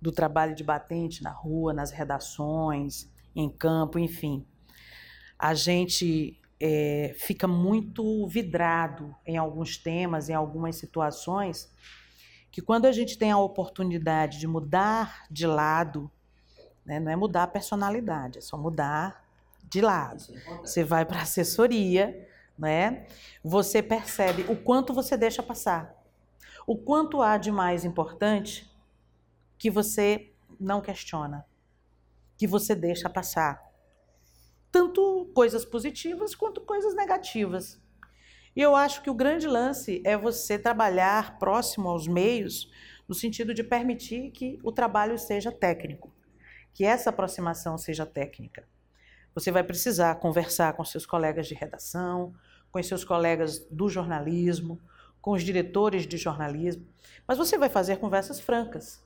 [0.00, 4.44] do trabalho de batente na rua, nas redações, em campo, enfim,
[5.38, 11.72] a gente é, fica muito vidrado em alguns temas, em algumas situações,
[12.50, 16.10] que quando a gente tem a oportunidade de mudar de lado,
[16.84, 19.24] né, não é mudar a personalidade, é só mudar
[19.62, 20.22] de lado.
[20.34, 22.28] É Você vai para assessoria
[22.62, 23.06] né?
[23.42, 26.00] Você percebe o quanto você deixa passar.
[26.64, 28.72] O quanto há de mais importante
[29.58, 31.44] que você não questiona,
[32.38, 33.60] que você deixa passar.
[34.70, 37.82] Tanto coisas positivas quanto coisas negativas.
[38.54, 42.70] E eu acho que o grande lance é você trabalhar próximo aos meios,
[43.08, 46.14] no sentido de permitir que o trabalho seja técnico,
[46.72, 48.68] que essa aproximação seja técnica.
[49.34, 52.34] Você vai precisar conversar com seus colegas de redação,
[52.72, 54.80] com seus colegas do jornalismo,
[55.20, 56.84] com os diretores de jornalismo,
[57.28, 59.04] mas você vai fazer conversas francas,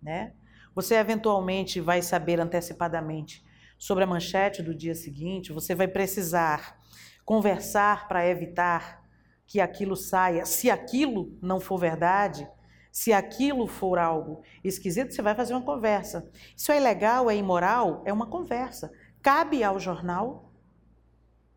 [0.00, 0.32] né?
[0.74, 3.44] Você eventualmente vai saber antecipadamente
[3.76, 6.80] sobre a manchete do dia seguinte, você vai precisar
[7.24, 9.02] conversar para evitar
[9.46, 10.46] que aquilo saia.
[10.46, 12.48] Se aquilo não for verdade,
[12.90, 16.30] se aquilo for algo esquisito, você vai fazer uma conversa.
[16.56, 18.02] Isso é ilegal, é imoral?
[18.06, 18.92] É uma conversa.
[19.20, 20.51] Cabe ao jornal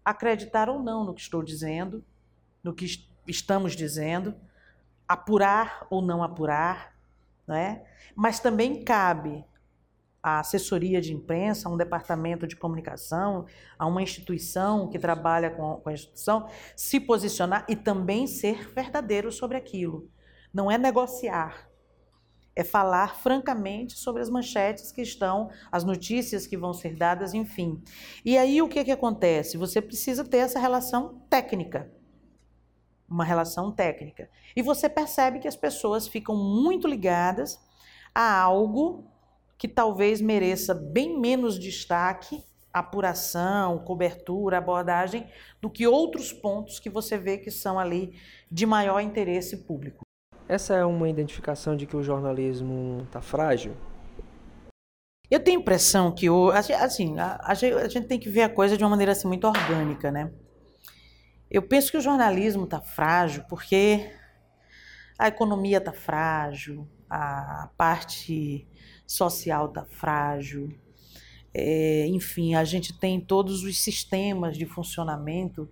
[0.06, 2.06] acreditar ou não no que estou dizendo,
[2.64, 2.86] no que
[3.28, 4.36] estamos dizendo,
[5.08, 6.96] apurar ou não apurar,
[7.48, 7.84] né?
[8.16, 9.44] mas também cabe
[10.22, 13.46] à assessoria de imprensa, a um departamento de comunicação,
[13.78, 19.58] a uma instituição que trabalha com a instituição, se posicionar e também ser verdadeiro sobre
[19.58, 20.10] aquilo.
[20.54, 21.70] Não é negociar,
[22.56, 27.84] é falar francamente sobre as manchetes que estão, as notícias que vão ser dadas, enfim.
[28.24, 29.58] E aí o que, que acontece?
[29.58, 31.92] Você precisa ter essa relação técnica.
[33.10, 34.30] Uma relação técnica.
[34.56, 37.60] E você percebe que as pessoas ficam muito ligadas
[38.14, 39.04] a algo
[39.58, 45.30] que talvez mereça bem menos destaque, apuração, cobertura, abordagem,
[45.62, 48.18] do que outros pontos que você vê que são ali
[48.52, 50.05] de maior interesse público.
[50.48, 53.76] Essa é uma identificação de que o jornalismo está frágil?
[55.30, 58.78] Eu tenho a impressão que o, assim, a, a, gente tem que ver a coisa
[58.78, 60.32] de uma maneira assim, muito orgânica, né?
[61.50, 64.08] Eu penso que o jornalismo está frágil porque
[65.18, 68.68] a economia está frágil, a parte
[69.08, 70.70] social está frágil,
[71.54, 75.68] é, enfim, a gente tem todos os sistemas de funcionamento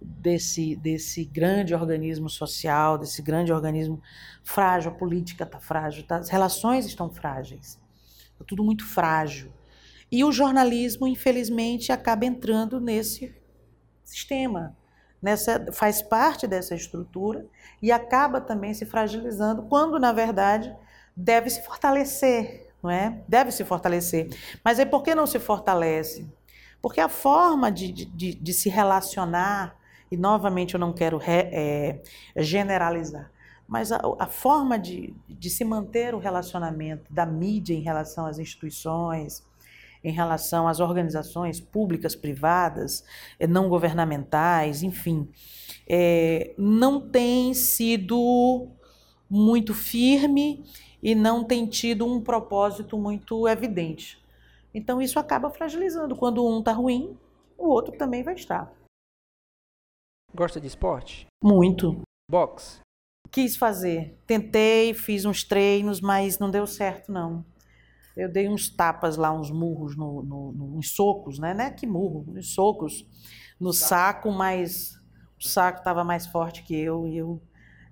[0.00, 4.00] desse, desse grande organismo social, desse grande organismo
[4.42, 6.16] frágil, a política está frágil, tá?
[6.16, 7.80] as relações estão frágeis,
[8.32, 9.52] está tudo muito frágil.
[10.10, 13.34] E o jornalismo, infelizmente, acaba entrando nesse
[14.04, 14.74] sistema,
[15.20, 17.46] nessa, faz parte dessa estrutura
[17.82, 20.74] e acaba também se fragilizando, quando, na verdade,
[21.14, 23.22] deve se fortalecer, não é?
[23.28, 24.30] Deve se fortalecer.
[24.64, 26.26] Mas aí por que não se fortalece?
[26.80, 29.77] Porque a forma de, de, de se relacionar
[30.10, 32.02] e novamente eu não quero re, é,
[32.36, 33.30] generalizar,
[33.66, 38.38] mas a, a forma de, de se manter o relacionamento da mídia em relação às
[38.38, 39.46] instituições,
[40.02, 43.04] em relação às organizações públicas, privadas,
[43.38, 45.28] é, não governamentais, enfim,
[45.86, 48.68] é, não tem sido
[49.28, 50.64] muito firme
[51.02, 54.18] e não tem tido um propósito muito evidente.
[54.72, 56.16] Então isso acaba fragilizando.
[56.16, 57.16] Quando um está ruim,
[57.56, 58.72] o outro também vai estar.
[60.38, 61.26] Gosta de esporte?
[61.42, 62.00] Muito.
[62.30, 62.78] Box?
[63.28, 64.16] Quis fazer.
[64.24, 67.44] Tentei, fiz uns treinos, mas não deu certo, não.
[68.16, 71.52] Eu dei uns tapas lá, uns murros, no, no, no uns socos, né?
[71.54, 73.04] Não é que murro, uns socos
[73.58, 74.92] no saco, mas
[75.36, 77.42] o saco estava mais forte que eu e eu,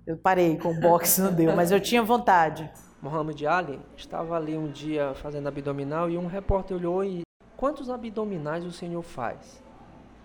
[0.05, 2.71] eu parei com o boxe, não deu, mas eu tinha vontade.
[3.01, 7.23] Muhammad Ali estava ali um dia fazendo abdominal e um repórter olhou e
[7.57, 9.61] quantos abdominais o senhor faz?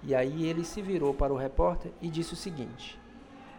[0.02, 2.98] E aí ele se virou para o repórter e disse o seguinte: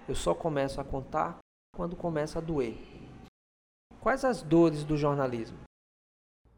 [0.07, 1.39] Eu só começo a contar
[1.75, 2.77] quando começa a doer.
[4.01, 5.57] Quais as dores do jornalismo?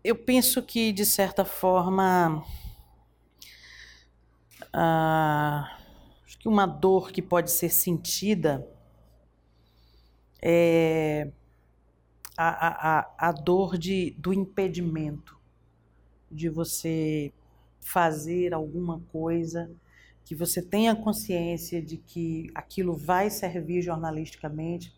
[0.04, 2.44] Eu penso que, de certa forma,
[4.74, 5.78] ah,
[6.26, 8.68] acho que uma dor que pode ser sentida
[10.42, 11.32] é
[12.38, 15.40] a, a, a dor de, do impedimento,
[16.30, 17.32] de você
[17.86, 19.70] fazer alguma coisa
[20.24, 24.92] que você tenha consciência de que aquilo vai servir jornalisticamente,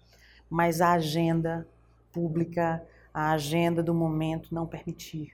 [0.49, 1.67] mas a agenda
[2.13, 2.81] pública,
[3.13, 5.33] a agenda do momento não permitir.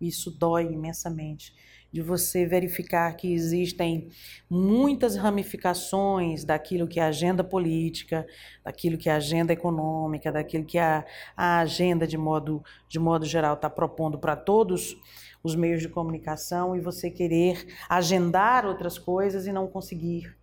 [0.00, 1.52] Isso dói imensamente
[1.92, 4.08] de você verificar que existem
[4.48, 8.26] muitas ramificações daquilo que é a agenda política,
[8.64, 11.04] daquilo que é a agenda econômica, daquilo que a,
[11.36, 14.96] a agenda de modo, de modo geral está propondo para todos
[15.42, 20.36] os meios de comunicação e você querer agendar outras coisas e não conseguir.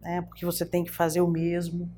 [0.00, 0.22] Né?
[0.22, 1.90] Porque você tem que fazer o mesmo,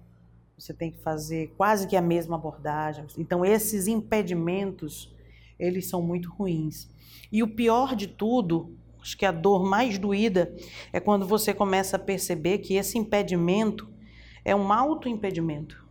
[0.59, 3.07] você tem que fazer quase que a mesma abordagem.
[3.18, 5.14] Então, esses impedimentos,
[5.59, 6.88] eles são muito ruins.
[7.31, 10.55] E o pior de tudo, acho que a dor mais doída,
[10.92, 13.88] é quando você começa a perceber que esse impedimento
[14.45, 15.85] é um auto-impedimento.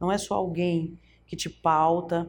[0.00, 2.28] Não é só alguém que te pauta,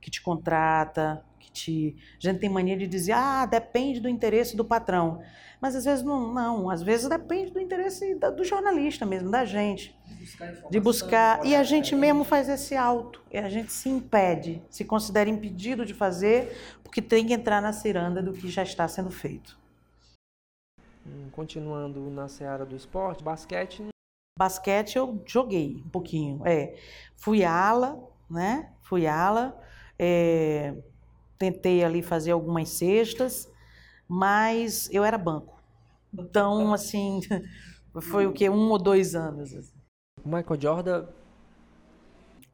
[0.00, 1.96] que te contrata, que te.
[2.16, 5.20] A gente tem mania de dizer, ah, depende do interesse do patrão.
[5.60, 6.70] Mas às vezes não, não.
[6.70, 9.96] Às vezes depende do interesse do jornalista mesmo, da gente.
[10.06, 10.70] De buscar.
[10.70, 13.22] De buscar e a gente mesmo faz esse auto.
[13.30, 17.72] E a gente se impede, se considera impedido de fazer, porque tem que entrar na
[17.72, 19.58] ciranda do que já está sendo feito.
[21.06, 23.88] Hum, continuando na seara do esporte, basquete.
[24.38, 26.46] Basquete eu joguei um pouquinho.
[26.46, 26.76] É,
[27.16, 27.98] fui ala,
[28.30, 28.72] né?
[28.82, 29.60] Fui ala.
[29.98, 30.74] É,
[31.38, 33.50] tentei ali fazer algumas cestas,
[34.08, 35.60] mas eu era banco.
[36.12, 37.20] Então, assim,
[38.02, 38.48] Foi o que?
[38.48, 39.54] Um ou dois anos.
[39.54, 39.76] assim.
[40.24, 41.06] O Michael Jordan,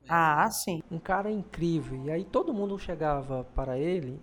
[0.09, 0.83] Ah, sim.
[0.91, 2.05] um cara incrível.
[2.05, 4.21] E aí todo mundo chegava para ele: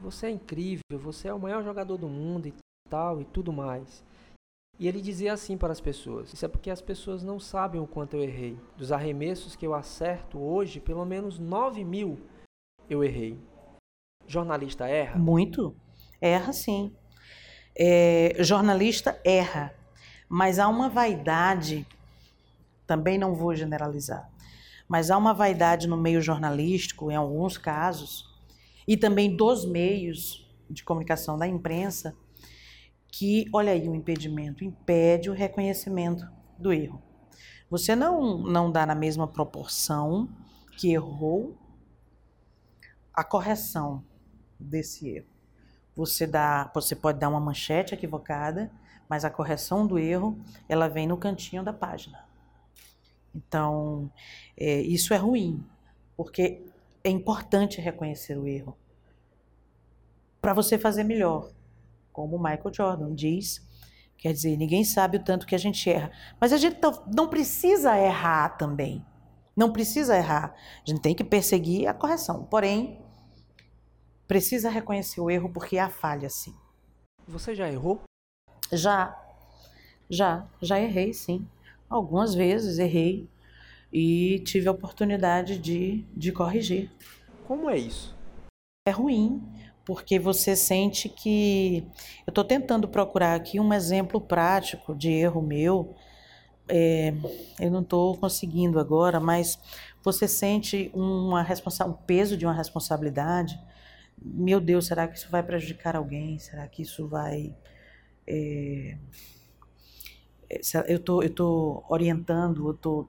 [0.00, 2.54] Você é incrível, você é o maior jogador do mundo e
[2.88, 4.02] tal e tudo mais.
[4.78, 7.86] E ele dizia assim para as pessoas: Isso é porque as pessoas não sabem o
[7.86, 8.58] quanto eu errei.
[8.76, 12.18] Dos arremessos que eu acerto hoje, pelo menos 9 mil
[12.88, 13.38] eu errei.
[14.26, 15.18] Jornalista erra?
[15.18, 15.74] Muito.
[16.20, 16.94] Erra, sim.
[17.76, 19.74] É, jornalista erra.
[20.28, 21.86] Mas há uma vaidade,
[22.86, 24.30] também não vou generalizar,
[24.88, 28.24] mas há uma vaidade no meio jornalístico, em alguns casos,
[28.86, 32.16] e também dos meios de comunicação da imprensa,
[33.08, 36.26] que, olha aí o impedimento, impede o reconhecimento
[36.58, 37.00] do erro.
[37.70, 40.28] Você não, não dá na mesma proporção
[40.76, 41.56] que errou
[43.14, 44.04] a correção
[44.58, 45.26] desse erro.
[45.94, 48.70] Você dá, você pode dar uma manchete equivocada,
[49.08, 52.24] mas a correção do erro ela vem no cantinho da página.
[53.34, 54.10] Então
[54.56, 55.64] é, isso é ruim,
[56.16, 56.64] porque
[57.02, 58.76] é importante reconhecer o erro
[60.40, 61.50] para você fazer melhor,
[62.12, 63.66] como o Michael Jordan diz.
[64.18, 66.78] Quer dizer, ninguém sabe o tanto que a gente erra, mas a gente
[67.14, 69.04] não precisa errar também.
[69.56, 70.54] Não precisa errar.
[70.86, 72.44] A gente tem que perseguir a correção.
[72.44, 73.03] Porém,
[74.26, 76.54] precisa reconhecer o erro porque há falha, sim.
[77.26, 78.02] Você já errou?
[78.72, 79.18] Já,
[80.08, 81.46] já, já errei, sim.
[81.88, 83.28] Algumas vezes errei
[83.92, 86.90] e tive a oportunidade de, de corrigir.
[87.46, 88.14] Como é isso?
[88.86, 89.42] É ruim,
[89.84, 91.86] porque você sente que.
[92.26, 95.94] Eu estou tentando procurar aqui um exemplo prático de erro meu.
[96.66, 97.14] É,
[97.60, 99.58] eu não estou conseguindo agora, mas
[100.02, 103.58] você sente uma responsa um peso de uma responsabilidade.
[104.16, 106.38] Meu Deus, será que isso vai prejudicar alguém?
[106.38, 107.54] Será que isso vai.
[108.26, 108.96] É,
[110.88, 113.06] eu tô, eu tô orientando, eu tô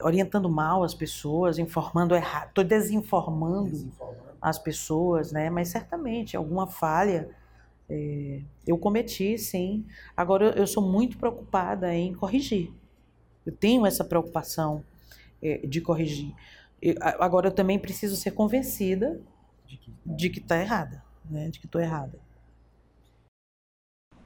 [0.00, 5.50] orientando mal as pessoas, informando errado, estou desinformando, desinformando, as pessoas, né?
[5.50, 7.30] Mas certamente alguma falha
[7.90, 9.84] é, eu cometi, sim.
[10.16, 12.72] Agora eu, eu, sou muito preocupada em corrigir.
[13.44, 14.84] Eu tenho essa preocupação
[15.42, 16.32] é, de corrigir.
[16.80, 19.20] Eu, agora eu também preciso ser convencida
[20.04, 21.48] de que está errada, né?
[21.48, 22.18] De que estou errada.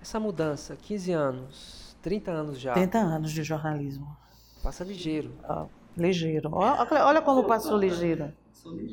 [0.01, 2.75] Essa mudança, 15 anos, 30 anos já.
[2.75, 4.17] 30 anos de jornalismo.
[4.63, 5.35] Passa ligeiro.
[5.45, 6.51] Ó, ligeiro.
[6.53, 8.33] Ó, olha como passou ligeiro.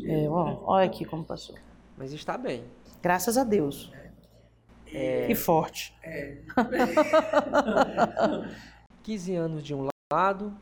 [0.05, 1.55] É, ó, olha aqui como passou.
[1.97, 2.63] Mas está bem.
[3.01, 3.91] Graças a Deus.
[4.87, 5.31] É...
[5.31, 5.93] E forte.
[6.03, 6.37] É.
[9.03, 10.55] 15 anos de um lado,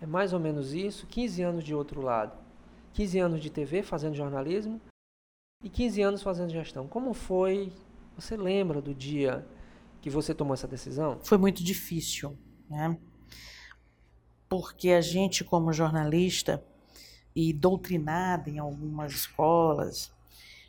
[0.00, 1.06] é mais ou menos isso.
[1.06, 2.32] 15 anos de outro lado.
[2.94, 4.80] 15 anos de TV fazendo jornalismo
[5.62, 6.86] e 15 anos fazendo gestão.
[6.86, 7.72] Como foi?
[8.16, 9.46] Você lembra do dia
[10.00, 11.18] que você tomou essa decisão?
[11.22, 12.36] Foi muito difícil,
[12.68, 12.96] né?
[14.48, 16.62] Porque a gente, como jornalista
[17.34, 20.12] e doutrinada em algumas escolas,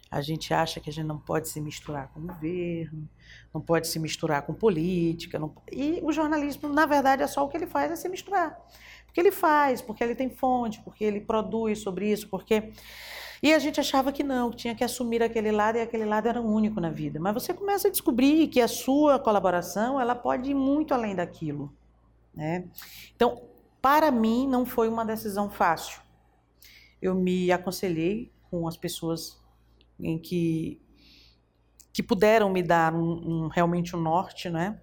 [0.10, 3.10] a gente acha que a gente não pode se misturar com o governo,
[3.52, 5.40] não pode se misturar com política.
[5.40, 5.54] Não...
[5.72, 8.56] E o jornalismo, na verdade, é só o que ele faz é se misturar.
[9.06, 12.72] Porque ele faz, porque ele tem fonte, porque ele produz sobre isso, porque.
[13.44, 16.30] E a gente achava que não, que tinha que assumir aquele lado e aquele lado
[16.30, 17.20] era único na vida.
[17.20, 21.70] Mas você começa a descobrir que a sua colaboração ela pode ir muito além daquilo.
[22.34, 22.70] Né?
[23.14, 23.44] Então,
[23.82, 26.02] para mim, não foi uma decisão fácil.
[27.02, 29.38] Eu me aconselhei com as pessoas
[30.00, 30.80] em que
[31.92, 34.82] que puderam me dar um, um, realmente um norte, né?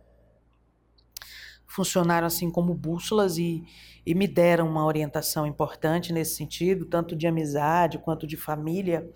[1.70, 3.62] Funcionaram assim como bússolas e,
[4.04, 9.08] e me deram uma orientação importante nesse sentido, tanto de amizade quanto de família,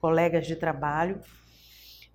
[0.00, 1.20] colegas de trabalho.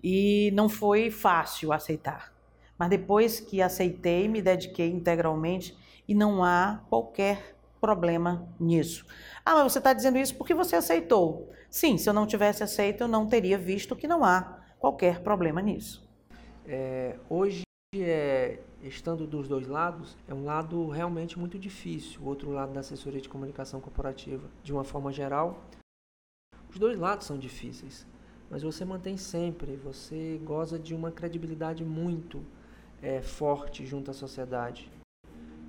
[0.04, 2.30] E não foi fácil aceitar.
[2.78, 5.74] Mas depois que aceitei, me dediquei integralmente
[6.06, 9.06] e não há qualquer problema nisso.
[9.42, 11.50] Ah, mas você está dizendo isso porque você aceitou.
[11.70, 15.62] Sim, se eu não tivesse aceito, eu não teria visto que não há qualquer problema
[15.62, 16.06] nisso.
[16.66, 22.20] É, hoje, é, estando dos dois lados, é um lado realmente muito difícil.
[22.22, 25.64] O outro lado da assessoria de comunicação corporativa, de uma forma geral,
[26.68, 28.06] os dois lados são difíceis.
[28.50, 32.44] Mas você mantém sempre, você goza de uma credibilidade muito
[33.02, 34.90] é, forte junto à sociedade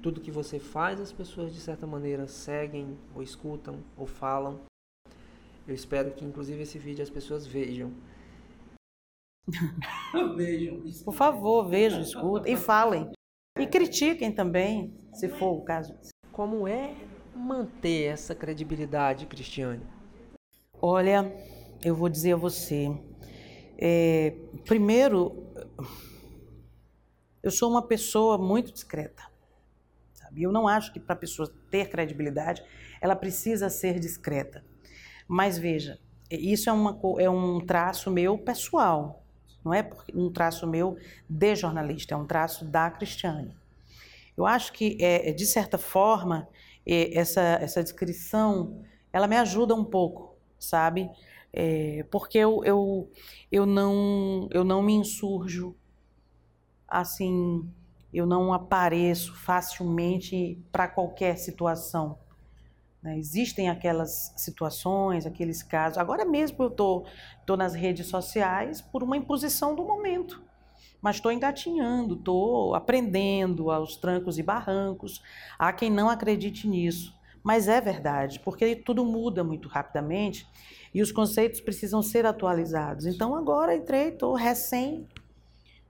[0.01, 4.61] tudo que você faz, as pessoas de certa maneira seguem, ou escutam, ou falam.
[5.67, 7.91] Eu espero que, inclusive, esse vídeo as pessoas vejam.
[10.35, 10.83] vejam.
[11.03, 13.11] Por favor, vejam, escutem e falem.
[13.57, 15.97] E critiquem também, se for o caso.
[16.31, 16.95] Como é
[17.35, 19.85] manter essa credibilidade, Cristiane?
[20.79, 21.33] Olha,
[21.83, 22.95] eu vou dizer a você.
[23.79, 24.35] É,
[24.65, 25.47] primeiro,
[27.41, 29.23] eu sou uma pessoa muito discreta.
[30.13, 30.43] Sabe?
[30.43, 32.63] Eu não acho que para a pessoa ter credibilidade,
[33.01, 34.63] ela precisa ser discreta.
[35.27, 39.23] Mas veja, isso é, uma, é um traço meu pessoal,
[39.67, 40.97] não é um traço meu
[41.29, 43.53] de jornalista, é um traço da Cristiane.
[44.35, 46.47] Eu acho que, é, de certa forma,
[46.85, 51.09] é, essa, essa descrição, ela me ajuda um pouco, sabe?
[51.51, 53.11] É, porque eu, eu,
[53.51, 55.75] eu, não, eu não me insurjo
[56.87, 57.69] assim,
[58.13, 62.17] eu não apareço facilmente para qualquer situação.
[63.07, 63.17] Né?
[63.17, 65.97] Existem aquelas situações, aqueles casos.
[65.97, 67.09] Agora mesmo eu estou tô,
[67.45, 70.43] tô nas redes sociais por uma imposição do momento.
[71.01, 75.23] Mas estou engatinhando, estou aprendendo aos trancos e barrancos.
[75.57, 77.15] Há quem não acredite nisso.
[77.41, 80.45] Mas é verdade, porque tudo muda muito rapidamente
[80.93, 83.05] e os conceitos precisam ser atualizados.
[83.05, 85.07] Então agora entrei, estou recém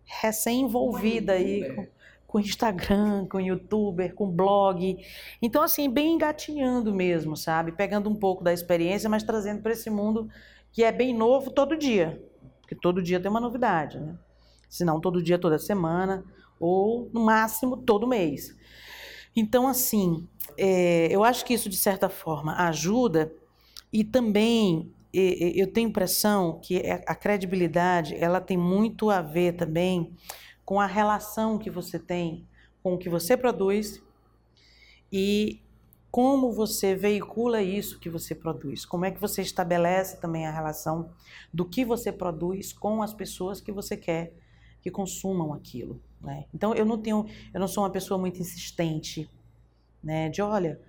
[0.05, 1.87] recém-envolvida aí com,
[2.27, 4.97] com Instagram, com youtuber, com blog.
[5.41, 7.71] Então, assim, bem engatinhando mesmo, sabe?
[7.71, 10.29] Pegando um pouco da experiência, mas trazendo para esse mundo
[10.71, 12.21] que é bem novo todo dia.
[12.61, 14.15] Porque todo dia tem uma novidade, né?
[14.67, 16.25] Se não todo dia, toda semana,
[16.59, 18.53] ou no máximo todo mês.
[19.33, 23.31] Então, assim, é, eu acho que isso, de certa forma, ajuda
[23.91, 30.13] e também eu tenho impressão que a credibilidade ela tem muito a ver também
[30.67, 32.45] com a relação que você tem
[32.83, 34.03] com o que você produz
[35.09, 35.61] e
[36.11, 38.85] como você veicula isso que você produz.
[38.85, 41.09] Como é que você estabelece também a relação
[41.53, 44.33] do que você produz com as pessoas que você quer
[44.81, 46.01] que consumam aquilo.
[46.19, 46.43] Né?
[46.53, 49.29] Então eu não tenho, eu não sou uma pessoa muito insistente,
[50.03, 50.27] né?
[50.27, 50.81] De olha,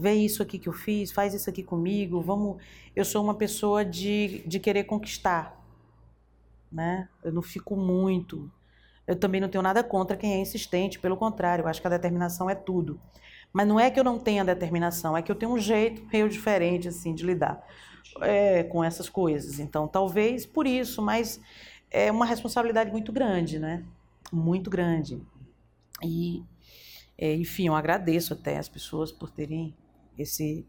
[0.00, 2.62] vê isso aqui que eu fiz, faz isso aqui comigo, vamos.
[2.94, 5.58] Eu sou uma pessoa de, de querer conquistar,
[6.70, 7.08] né?
[7.24, 8.50] Eu não fico muito.
[9.08, 11.90] Eu também não tenho nada contra quem é insistente, pelo contrário, eu acho que a
[11.90, 13.00] determinação é tudo.
[13.50, 16.28] Mas não é que eu não tenha determinação, é que eu tenho um jeito meio
[16.28, 17.66] diferente assim de lidar
[18.20, 19.58] é, com essas coisas.
[19.58, 21.40] Então, talvez por isso, mas
[21.90, 23.82] é uma responsabilidade muito grande, né?
[24.30, 25.18] Muito grande.
[26.04, 26.44] E
[27.16, 29.74] é, enfim, eu agradeço até as pessoas por terem
[30.18, 30.66] esse,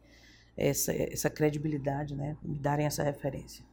[0.55, 2.37] essa, essa credibilidade, né?
[2.41, 3.65] Me darem essa referência.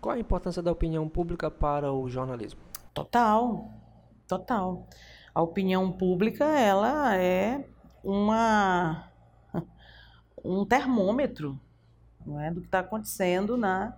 [0.00, 2.60] Qual a importância da opinião pública para o jornalismo?
[2.94, 3.70] Total,
[4.28, 4.88] total.
[5.34, 7.66] A opinião pública, ela é
[8.04, 9.10] uma
[10.44, 11.58] um termômetro
[12.24, 13.96] não é, do que está acontecendo na,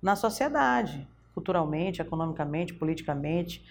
[0.00, 3.64] na sociedade, culturalmente, economicamente, politicamente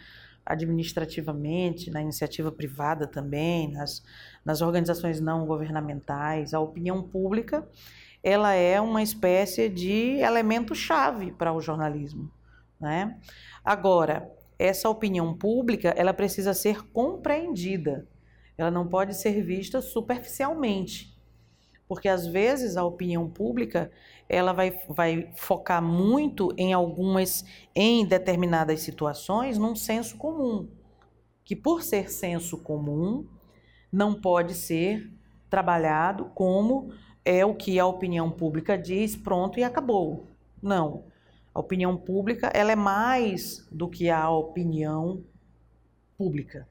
[0.45, 4.01] administrativamente, na iniciativa privada também, nas,
[4.45, 7.67] nas organizações não governamentais, a opinião pública,
[8.23, 12.32] ela é uma espécie de elemento chave para o jornalismo,
[12.80, 13.19] né?
[13.63, 18.08] Agora, essa opinião pública, ela precisa ser compreendida.
[18.58, 21.18] Ela não pode ser vista superficialmente
[21.88, 23.89] porque às vezes a opinião pública
[24.28, 30.68] ela vai, vai focar muito em algumas, em determinadas situações, num senso comum,
[31.45, 33.26] que por ser senso comum
[33.91, 35.10] não pode ser
[35.49, 36.91] trabalhado como
[37.24, 40.28] é o que a opinião pública diz, pronto e acabou.
[40.62, 41.05] Não.
[41.58, 45.24] A opinião pública ela é mais do que a opinião
[46.16, 46.70] pública.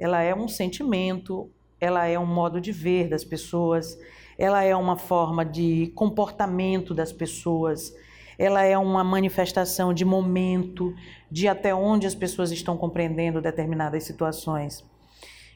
[0.00, 1.48] Ela é um sentimento,
[1.80, 3.96] ela é um modo de ver das pessoas,
[4.36, 7.94] ela é uma forma de comportamento das pessoas,
[8.36, 10.92] ela é uma manifestação de momento,
[11.30, 14.84] de até onde as pessoas estão compreendendo determinadas situações.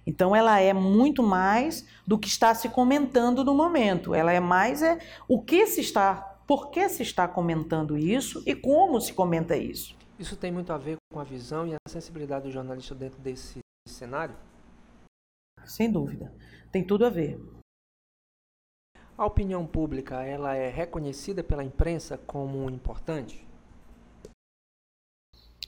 [0.07, 4.15] Então ela é muito mais do que está se comentando no momento.
[4.15, 8.55] Ela é mais é o que se está, por que se está comentando isso e
[8.55, 9.97] como se comenta isso.
[10.19, 13.59] Isso tem muito a ver com a visão e a sensibilidade do jornalista dentro desse
[13.89, 14.37] cenário?
[15.65, 16.33] Sem dúvida.
[16.71, 17.41] Tem tudo a ver.
[19.17, 23.47] A opinião pública ela é reconhecida pela imprensa como importante?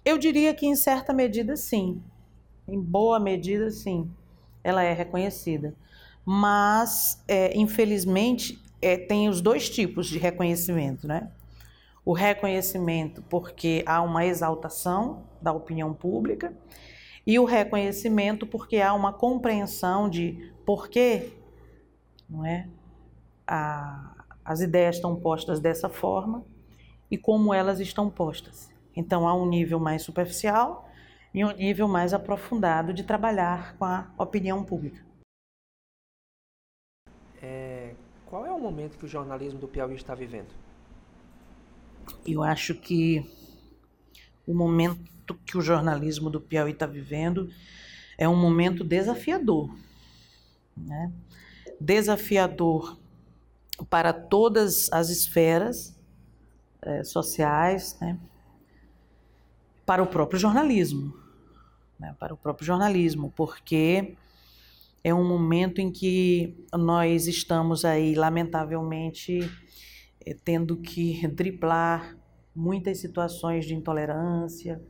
[0.05, 2.03] Eu diria que em certa medida sim.
[2.68, 4.11] Em boa medida sim.
[4.62, 5.74] Ela é reconhecida.
[6.24, 11.30] Mas, é, infelizmente, é, tem os dois tipos de reconhecimento, né?
[12.05, 16.57] O reconhecimento porque há uma exaltação da opinião pública
[17.26, 21.32] e o reconhecimento porque há uma compreensão de por quê,
[22.28, 22.68] não é?
[23.47, 26.45] a, as ideias estão postas dessa forma
[27.11, 28.70] e como elas estão postas.
[28.95, 30.89] Então há um nível mais superficial
[31.32, 35.05] e um nível mais aprofundado de trabalhar com a opinião pública.
[37.43, 37.95] É,
[38.37, 40.51] qual é o momento que o jornalismo do Piauí está vivendo?
[42.26, 43.24] Eu acho que
[44.47, 47.49] o momento que o jornalismo do Piauí está vivendo
[48.18, 49.74] é um momento desafiador.
[50.76, 51.11] Né?
[51.80, 52.99] Desafiador
[53.89, 55.99] para todas as esferas
[56.82, 58.18] é, sociais, né?
[59.87, 61.16] para o próprio jornalismo.
[61.99, 62.14] Né?
[62.18, 64.14] Para o próprio jornalismo, porque
[65.03, 69.40] é um momento em que nós estamos aí, lamentavelmente,
[70.24, 72.16] é, tendo que driblar
[72.55, 74.82] muitas situações de intolerância,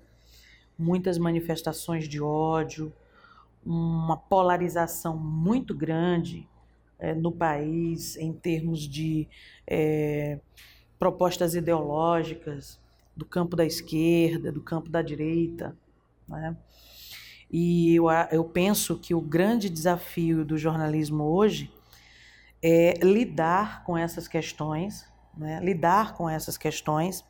[0.78, 2.92] muitas manifestações de ódio,
[3.64, 6.48] uma polarização muito grande
[6.98, 9.28] é, no país em termos de
[9.66, 10.38] é,
[10.98, 12.80] propostas ideológicas
[13.16, 15.76] do campo da esquerda, do campo da direita.
[16.28, 16.56] Né?
[17.50, 21.72] E eu, eu penso que o grande desafio do jornalismo hoje
[22.62, 25.60] é lidar com essas questões, né?
[25.62, 27.24] lidar com essas questões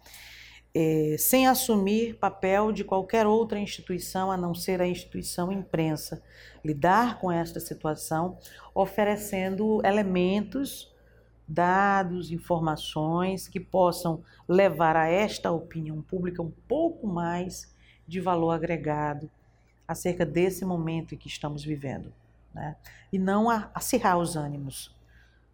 [0.78, 6.22] é, sem assumir papel de qualquer outra instituição a não ser a instituição imprensa,
[6.62, 8.36] lidar com esta situação,
[8.74, 10.94] oferecendo elementos,
[11.48, 17.74] dados, informações que possam levar a esta opinião pública um pouco mais
[18.06, 19.30] de valor agregado
[19.86, 22.12] acerca desse momento em que estamos vivendo.
[22.54, 22.76] Né?
[23.12, 24.94] E não acirrar os ânimos,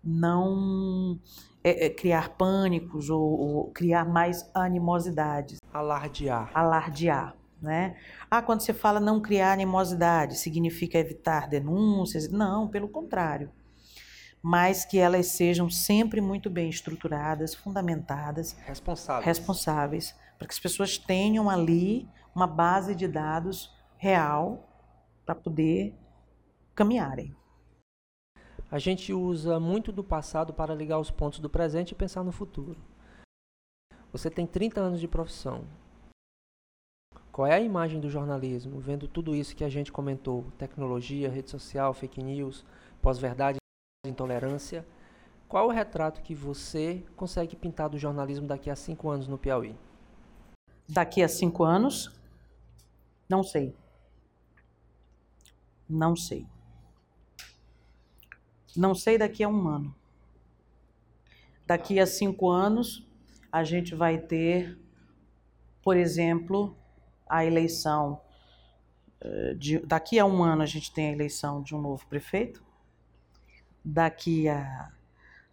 [0.03, 1.19] não
[1.63, 5.61] é, é, criar pânicos ou, ou, criar mais animosidades.
[5.73, 6.51] Alardear.
[6.55, 7.37] Alardear.
[7.61, 7.97] Né?
[8.29, 12.29] Ah, quando você fala não criar animosidade, significa evitar denúncias?
[12.29, 13.51] Não, pelo contrário.
[14.43, 20.99] Mas que elas sejam sempre muito bem estruturadas, fundamentadas, responsáveis, responsáveis para que as pessoas
[20.99, 23.73] tenham ali uma base de dados
[24.03, 24.69] real
[25.25, 25.95] para poder
[26.75, 27.33] caminharem.
[28.69, 32.33] A gente usa muito do passado para ligar os pontos do presente e pensar no
[32.33, 32.77] futuro.
[34.11, 35.65] Você tem 30 anos de profissão.
[37.31, 40.47] Qual é a imagem do jornalismo, vendo tudo isso que a gente comentou?
[40.59, 42.67] Tecnologia, rede social, fake news,
[43.01, 43.59] pós-verdade,
[44.05, 44.85] intolerância.
[45.49, 49.77] Qual o retrato que você consegue pintar do jornalismo daqui a cinco anos no Piauí?
[50.89, 52.11] Daqui a cinco anos?
[53.29, 53.73] Não sei.
[55.93, 56.47] Não sei.
[58.75, 59.95] Não sei daqui a um ano.
[61.67, 63.07] Daqui a cinco anos,
[63.51, 64.79] a gente vai ter,
[65.83, 66.75] por exemplo,
[67.29, 68.23] a eleição.
[69.21, 72.65] Eh, de, daqui a um ano, a gente tem a eleição de um novo prefeito.
[73.85, 74.91] Daqui a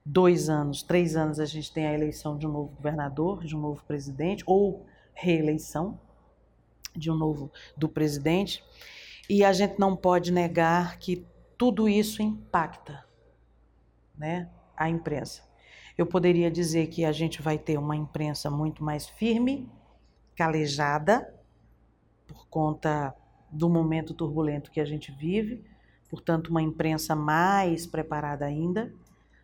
[0.05, 3.59] dois anos, três anos, a gente tem a eleição de um novo governador, de um
[3.59, 5.99] novo presidente, ou reeleição
[6.95, 8.63] de um novo do presidente.
[9.29, 11.23] E a gente não pode negar que
[11.55, 13.05] tudo isso impacta
[14.17, 15.43] né, a imprensa.
[15.95, 19.69] Eu poderia dizer que a gente vai ter uma imprensa muito mais firme,
[20.35, 21.31] calejada,
[22.25, 23.13] por conta
[23.51, 25.63] do momento turbulento que a gente vive,
[26.09, 28.91] portanto, uma imprensa mais preparada ainda,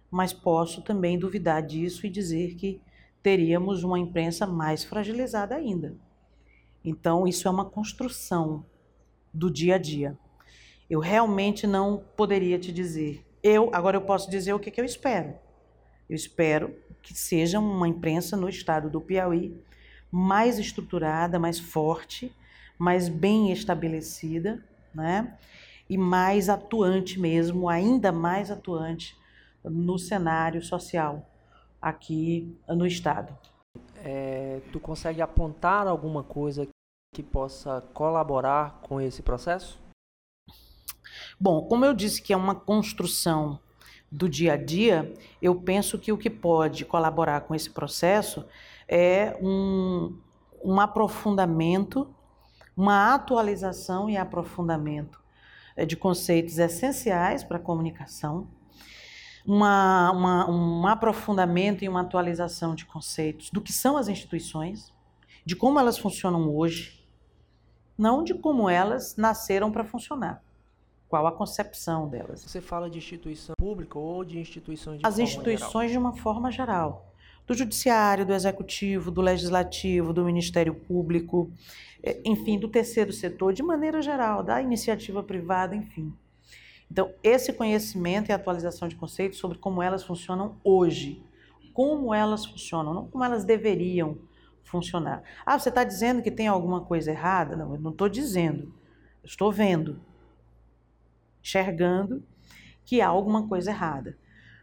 [0.10, 2.82] mas posso também duvidar disso e dizer que
[3.22, 5.96] teríamos uma imprensa mais fragilizada ainda.
[6.84, 8.66] Então, isso é uma construção
[9.36, 10.18] do dia a dia.
[10.90, 14.86] Eu realmente não poderia te dizer eu, agora eu posso dizer o que, que eu
[14.86, 15.36] espero.
[16.10, 19.56] Eu espero que seja uma imprensa no estado do Piauí
[20.12, 22.36] mais estruturada, mais forte,
[22.76, 25.38] mais bem estabelecida, né?
[25.88, 29.16] E mais atuante mesmo, ainda mais atuante
[29.64, 31.30] no cenário social
[31.80, 33.38] aqui no estado.
[34.04, 36.68] É, tu consegue apontar alguma coisa
[37.16, 39.80] que possa colaborar com esse processo?
[41.40, 43.58] Bom, como eu disse que é uma construção
[44.12, 48.46] do dia a dia, eu penso que o que pode colaborar com esse processo
[48.86, 50.20] é um,
[50.62, 52.14] um aprofundamento,
[52.76, 55.18] uma atualização e aprofundamento
[55.78, 58.50] é, de conceitos essenciais para a comunicação,
[59.46, 64.94] uma, uma, um aprofundamento e uma atualização de conceitos do que são as instituições,
[65.46, 67.05] de como elas funcionam hoje,
[67.98, 70.42] não de como elas nasceram para funcionar
[71.08, 72.42] qual a concepção delas.
[72.42, 75.92] Você fala de instituição pública ou de instituições de As instituições geral?
[75.92, 77.06] de uma forma geral.
[77.48, 81.50] Do judiciário, do executivo, do legislativo, do Ministério Público,
[82.04, 86.12] é, enfim, do terceiro setor, de maneira geral, da iniciativa privada, enfim.
[86.92, 91.24] Então, esse conhecimento e atualização de conceitos sobre como elas funcionam hoje,
[91.74, 94.35] como elas funcionam, não como elas deveriam funcionar.
[95.46, 97.56] Ah, você está dizendo que tem alguma coisa errada?
[97.56, 98.74] Não, eu não estou dizendo.
[99.24, 100.00] Eu estou vendo
[101.42, 102.24] enxergando
[102.84, 104.18] que há alguma coisa errada.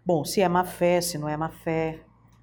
[0.04, 2.00] Bom, se é má fé, se não é má fé,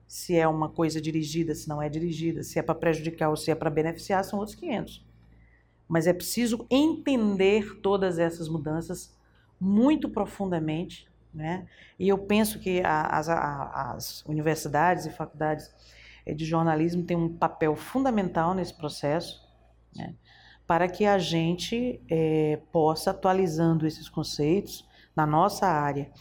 [0.08, 3.52] Se é uma coisa dirigida, se não é dirigida, se é para prejudicar ou se
[3.52, 5.06] é para beneficiar, são outros 500.
[5.88, 9.16] Mas é preciso entender todas essas mudanças
[9.60, 11.68] muito profundamente, né?
[12.00, 15.70] E eu penso que as, universidades e faculdades
[16.34, 19.42] de jornalismo têm um papel fundamental nesse processo,
[19.96, 20.16] né?
[20.68, 26.12] para que a gente é, possa, atualizando esses conceitos na nossa área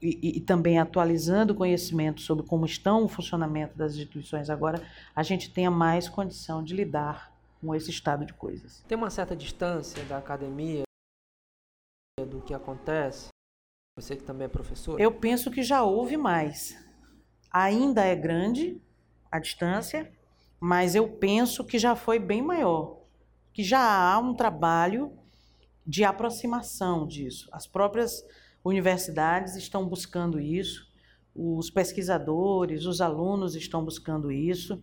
[0.00, 4.82] e, e, e, também atualizando o conhecimento sobre como estão o funcionamento das instituições agora,
[5.14, 8.84] a gente tenha mais condição de lidar com esse estado de coisas.
[8.88, 10.82] Tem uma certa distância da academia
[12.28, 13.28] do que acontece?
[13.98, 15.00] Você que também é professor?
[15.00, 16.76] Eu penso que já houve mais.
[17.50, 18.80] Ainda é grande
[19.30, 20.10] a distância,
[20.58, 23.00] mas eu penso que já foi bem maior
[23.52, 25.12] que já há um trabalho
[25.86, 27.48] de aproximação disso.
[27.52, 28.24] As próprias
[28.64, 30.88] universidades estão buscando isso,
[31.34, 34.82] os pesquisadores, os alunos estão buscando isso.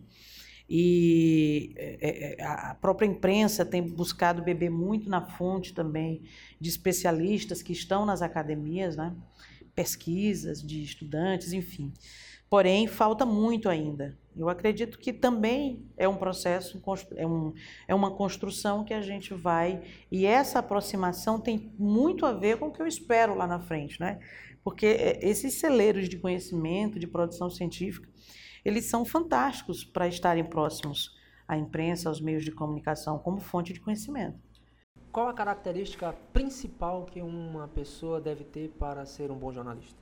[0.70, 6.22] E é, é, a própria imprensa tem buscado beber muito na fonte também
[6.60, 9.16] de especialistas que estão nas academias, né?
[9.74, 11.92] pesquisas de estudantes, enfim.
[12.50, 14.18] Porém, falta muito ainda.
[14.38, 16.80] Eu acredito que também é um processo,
[17.16, 17.52] é, um,
[17.86, 19.82] é uma construção que a gente vai.
[20.10, 23.98] E essa aproximação tem muito a ver com o que eu espero lá na frente,
[24.00, 24.20] né?
[24.62, 28.08] Porque é, esses celeiros de conhecimento, de produção científica,
[28.64, 31.16] eles são fantásticos para estarem próximos
[31.46, 34.38] à imprensa, aos meios de comunicação, como fonte de conhecimento.
[35.10, 39.98] Qual a característica principal que uma pessoa deve ter para ser um bom jornalista?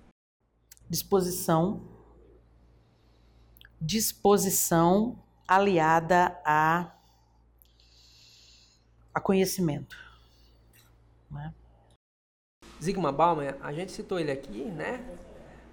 [0.90, 1.95] Disposição
[3.80, 6.92] disposição aliada a,
[9.14, 9.96] a conhecimento.
[11.30, 11.52] Né?
[12.82, 15.04] Zygmunt Bauman, a gente citou ele aqui, né?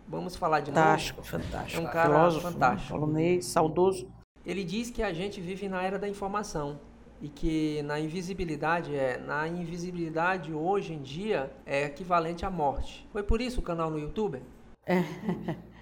[0.07, 1.29] Vamos falar de fantástico, novo.
[1.29, 1.81] Fantástico, fantástico.
[1.81, 2.89] É um cara Filósofo, fantástico.
[2.93, 4.11] Polonês, saudoso.
[4.45, 6.79] Ele diz que a gente vive na era da informação
[7.21, 13.07] e que na invisibilidade é na invisibilidade hoje em dia é equivalente à morte.
[13.11, 14.41] Foi por isso o canal no YouTube?
[14.85, 15.03] É.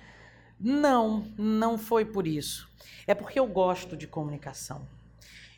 [0.64, 2.70] Não, não foi por isso.
[3.08, 4.86] É porque eu gosto de comunicação.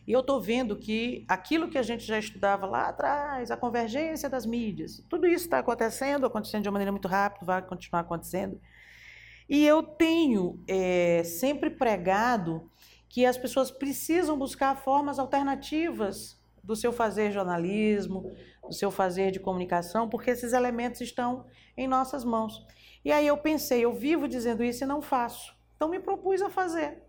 [0.07, 4.29] E eu estou vendo que aquilo que a gente já estudava lá atrás, a convergência
[4.29, 8.59] das mídias, tudo isso está acontecendo, acontecendo de uma maneira muito rápida, vai continuar acontecendo.
[9.49, 12.69] E eu tenho é, sempre pregado
[13.07, 18.33] que as pessoas precisam buscar formas alternativas do seu fazer jornalismo,
[18.67, 21.45] do seu fazer de comunicação, porque esses elementos estão
[21.77, 22.65] em nossas mãos.
[23.05, 25.53] E aí eu pensei, eu vivo dizendo isso e não faço.
[25.75, 27.03] Então me propus a fazer.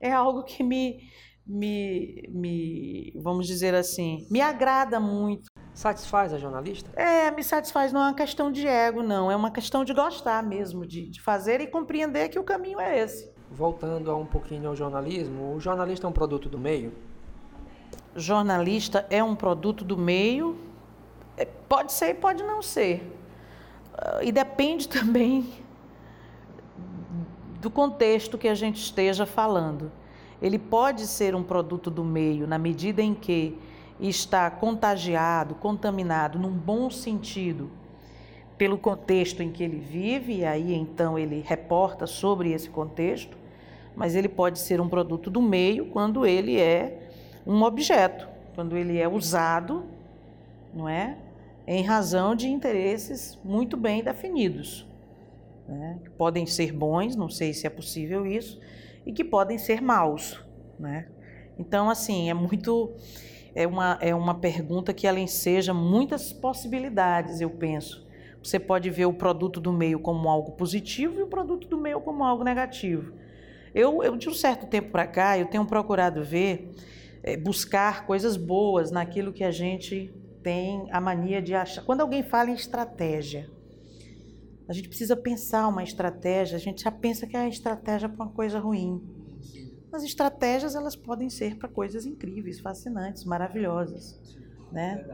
[0.00, 1.08] É algo que me,
[1.46, 5.48] me, me vamos dizer assim, me agrada muito.
[5.72, 6.90] Satisfaz a jornalista?
[7.00, 7.92] É, me satisfaz.
[7.92, 9.30] Não é uma questão de ego, não.
[9.30, 12.98] É uma questão de gostar mesmo, de, de fazer e compreender que o caminho é
[12.98, 13.30] esse.
[13.50, 16.92] Voltando a um pouquinho ao jornalismo, o jornalista é um produto do meio?
[18.16, 20.58] Jornalista é um produto do meio.
[21.36, 23.02] É, pode ser e pode não ser
[24.22, 25.46] e depende também
[27.60, 29.90] do contexto que a gente esteja falando.
[30.40, 33.58] Ele pode ser um produto do meio na medida em que
[33.98, 37.70] está contagiado, contaminado, num bom sentido,
[38.58, 43.36] pelo contexto em que ele vive, e aí então ele reporta sobre esse contexto,
[43.94, 47.10] mas ele pode ser um produto do meio quando ele é
[47.46, 49.84] um objeto, quando ele é usado,
[50.74, 51.16] não é?
[51.66, 54.86] Em razão de interesses muito bem definidos,
[55.66, 55.98] né?
[56.04, 58.60] que podem ser bons, não sei se é possível isso,
[59.04, 60.40] e que podem ser maus.
[60.78, 61.08] Né?
[61.58, 62.92] Então, assim, é muito.
[63.54, 68.06] É uma, é uma pergunta que ela enseja muitas possibilidades, eu penso.
[68.42, 72.00] Você pode ver o produto do meio como algo positivo e o produto do meio
[72.00, 73.14] como algo negativo.
[73.74, 76.74] Eu, eu de um certo tempo para cá, eu tenho procurado ver,
[77.22, 80.14] é, buscar coisas boas naquilo que a gente
[80.46, 81.84] tem a mania de achar.
[81.84, 83.50] Quando alguém fala em estratégia,
[84.68, 88.24] a gente precisa pensar uma estratégia, a gente já pensa que é a estratégia para
[88.24, 89.02] uma coisa ruim.
[89.92, 94.20] As estratégias elas podem ser para coisas incríveis, fascinantes, maravilhosas.
[94.70, 95.04] Né?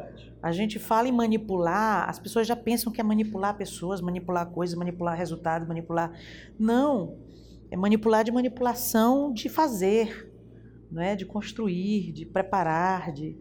[0.42, 4.76] A gente fala em manipular, as pessoas já pensam que é manipular pessoas, manipular coisas,
[4.76, 6.12] manipular resultados, manipular.
[6.58, 7.16] Não,
[7.70, 10.30] é manipular de manipulação de fazer,
[10.90, 11.16] não é?
[11.16, 13.34] de construir, de preparar, de,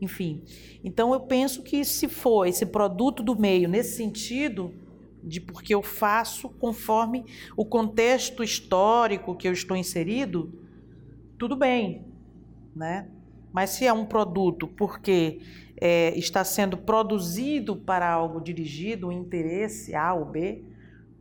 [0.00, 0.42] enfim.
[0.82, 4.72] Então eu penso que se for esse produto do meio nesse sentido,
[5.22, 7.24] de porque eu faço conforme
[7.56, 10.52] o contexto histórico que eu estou inserido,
[11.38, 12.06] tudo bem,
[12.74, 13.08] né?
[13.52, 15.40] Mas se é um produto porque
[15.80, 20.64] é, está sendo produzido para algo dirigido, um interesse A ou B,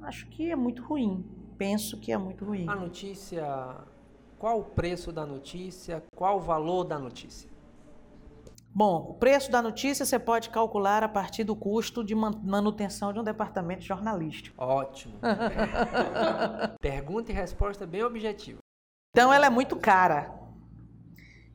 [0.01, 1.23] acho que é muito ruim.
[1.57, 2.67] penso que é muito ruim.
[2.67, 3.43] A notícia,
[4.38, 6.03] qual o preço da notícia?
[6.15, 7.49] Qual o valor da notícia?
[8.74, 13.20] Bom, o preço da notícia você pode calcular a partir do custo de manutenção de
[13.20, 14.61] um departamento jornalístico.
[14.61, 15.15] Ótimo.
[16.80, 18.59] Pergunta e resposta bem objetiva.
[19.11, 20.32] Então ela é muito cara.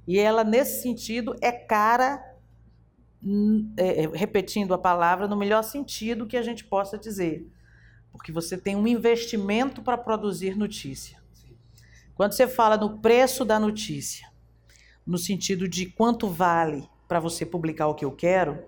[0.06, 2.20] E ela, nesse sentido, é cara,
[3.22, 7.48] hum, é, é, repetindo a palavra, no melhor sentido que a gente possa dizer.
[8.10, 11.22] Porque você tem um investimento para produzir notícia.
[12.14, 14.28] Quando você fala no preço da notícia,
[15.06, 18.64] no sentido de quanto vale para você publicar o que eu quero,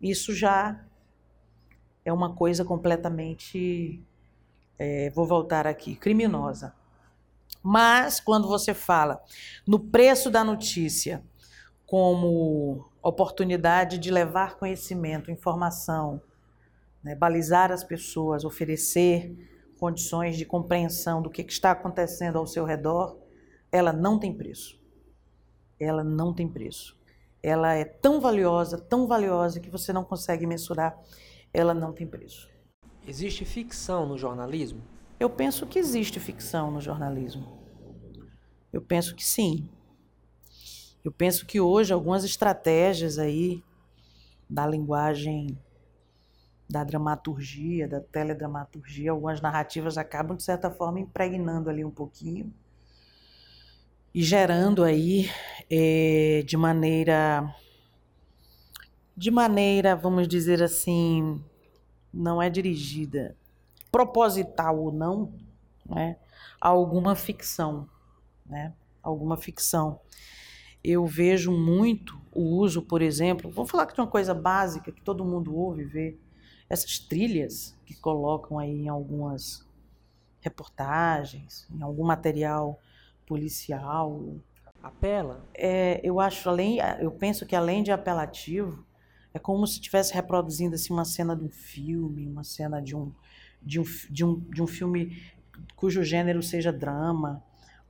[0.00, 0.82] isso já
[2.02, 4.02] é uma coisa completamente,
[4.78, 6.74] é, vou voltar aqui, criminosa.
[7.62, 9.22] Mas quando você fala
[9.66, 11.22] no preço da notícia
[11.84, 16.22] como oportunidade de levar conhecimento, informação,
[17.02, 19.36] né, balizar as pessoas, oferecer
[19.78, 23.18] condições de compreensão do que, que está acontecendo ao seu redor,
[23.70, 24.80] ela não tem preço.
[25.78, 27.03] Ela não tem preço
[27.44, 30.98] ela é tão valiosa, tão valiosa que você não consegue mensurar,
[31.52, 32.48] ela não tem preço.
[33.06, 34.80] Existe ficção no jornalismo?
[35.20, 37.58] Eu penso que existe ficção no jornalismo.
[38.72, 39.68] Eu penso que sim.
[41.04, 43.62] Eu penso que hoje algumas estratégias aí
[44.48, 45.58] da linguagem
[46.66, 52.50] da dramaturgia, da teledramaturgia, algumas narrativas acabam de certa forma impregnando ali um pouquinho
[54.14, 55.28] e gerando aí
[55.68, 57.52] é, de maneira
[59.16, 61.40] de maneira, vamos dizer assim,
[62.12, 63.36] não é dirigida,
[63.90, 65.32] proposital ou não,
[65.86, 66.16] né,
[66.60, 67.88] alguma ficção,
[68.44, 70.00] né, alguma ficção.
[70.82, 75.24] Eu vejo muito o uso, por exemplo, vou falar de uma coisa básica que todo
[75.24, 76.18] mundo ouve vê,
[76.68, 79.64] essas trilhas que colocam aí em algumas
[80.40, 82.80] reportagens, em algum material
[83.26, 84.36] policial.
[84.82, 85.44] Apela?
[85.54, 88.84] É, eu acho além, eu penso que além de apelativo,
[89.32, 93.12] é como se estivesse reproduzindo assim uma cena de um filme, uma cena de um
[93.64, 95.22] de um, de um, de um filme
[95.74, 97.42] cujo gênero seja drama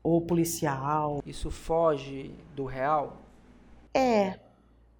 [0.02, 1.22] ou policial.
[1.26, 3.22] Isso foge do real?
[3.92, 4.38] É,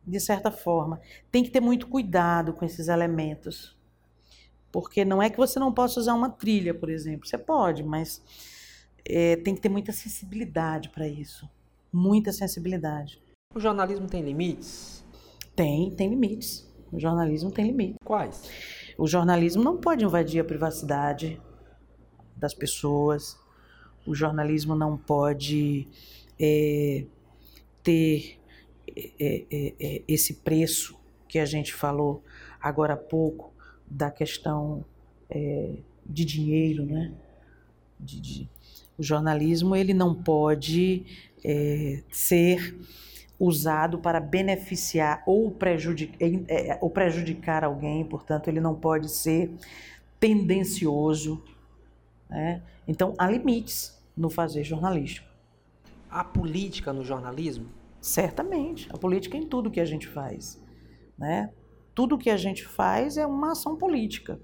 [0.07, 1.01] de certa forma.
[1.31, 3.77] Tem que ter muito cuidado com esses elementos.
[4.73, 7.29] Porque não é que você não possa usar uma trilha, por exemplo.
[7.29, 8.23] Você pode, mas
[9.07, 11.49] é, tem que ter muita sensibilidade para isso.
[11.93, 13.23] Muita sensibilidade.
[13.55, 15.05] O jornalismo tem limites?
[15.55, 16.69] Tem, tem limites.
[16.91, 17.97] O jornalismo tem limites.
[18.05, 18.51] Quais?
[18.99, 21.41] O jornalismo não pode invadir a privacidade
[22.37, 23.39] das pessoas.
[24.07, 25.89] O jornalismo não pode
[26.39, 27.05] é,
[27.83, 28.39] ter
[28.97, 30.99] é, é, é esse preço
[31.29, 32.23] que a gente falou
[32.61, 33.53] agora há pouco
[33.87, 34.85] da questão
[35.29, 37.13] é, de dinheiro, né?
[37.99, 38.49] De, de,
[38.99, 41.05] o jornalismo ele não pode
[41.45, 42.77] é, ser
[43.39, 46.17] usado para beneficiar ou prejudicar,
[46.49, 49.51] é, ou prejudicar alguém, portanto, ele não pode ser
[50.21, 51.43] tendencioso.
[52.31, 52.63] Né?
[52.87, 55.29] Então, há limites no fazer jornalístico.
[56.09, 57.67] Há política no jornalismo?
[58.01, 58.89] Certamente.
[58.93, 60.63] A política em tudo que a gente faz.
[61.19, 61.51] Né?
[61.95, 64.41] Tudo que a gente faz é uma ação política.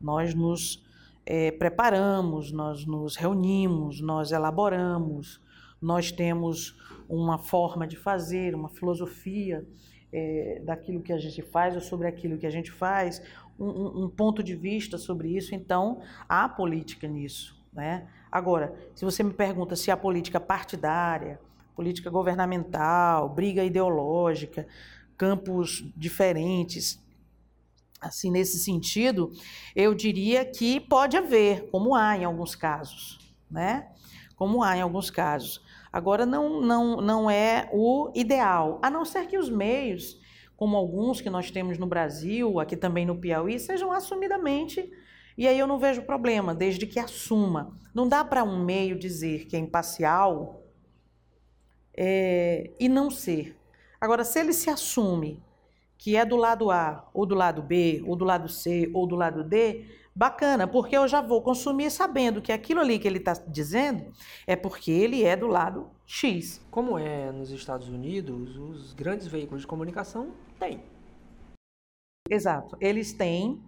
[0.00, 0.84] Nós nos
[1.26, 5.42] é, preparamos, nós nos reunimos, nós elaboramos,
[5.82, 9.66] nós temos uma forma de fazer, uma filosofia
[10.12, 13.20] é, daquilo que a gente faz ou sobre aquilo que a gente faz,
[13.58, 15.54] um, um, ponto de vista sobre isso.
[15.54, 17.60] Então, há política nisso.
[17.72, 18.06] Né?
[18.30, 21.40] Agora, se você me pergunta se há política partidária,
[21.74, 24.66] política governamental, briga ideológica,
[25.16, 27.04] campos diferentes,
[28.00, 29.30] assim nesse sentido,
[29.74, 33.18] eu diria que pode haver, como há em alguns casos,
[33.50, 33.88] né?
[34.36, 35.64] Como há em alguns casos.
[35.92, 40.18] Agora não não não é o ideal, a não ser que os meios,
[40.56, 44.90] como alguns que nós temos no Brasil, aqui também no Piauí, sejam assumidamente
[45.36, 47.78] e aí eu não vejo problema, desde que assuma.
[47.94, 50.62] Não dá para um meio dizer que é imparcial
[51.94, 53.54] é, e não ser.
[54.00, 55.42] Agora, se ele se assume
[55.98, 59.16] que é do lado A, ou do lado B, ou do lado C, ou do
[59.16, 63.34] lado D, bacana, porque eu já vou consumir sabendo que aquilo ali que ele está
[63.34, 64.12] dizendo
[64.46, 66.64] é porque ele é do lado X.
[66.70, 70.82] Como é nos Estados Unidos, os grandes veículos de comunicação têm.
[72.30, 73.62] Exato, eles têm,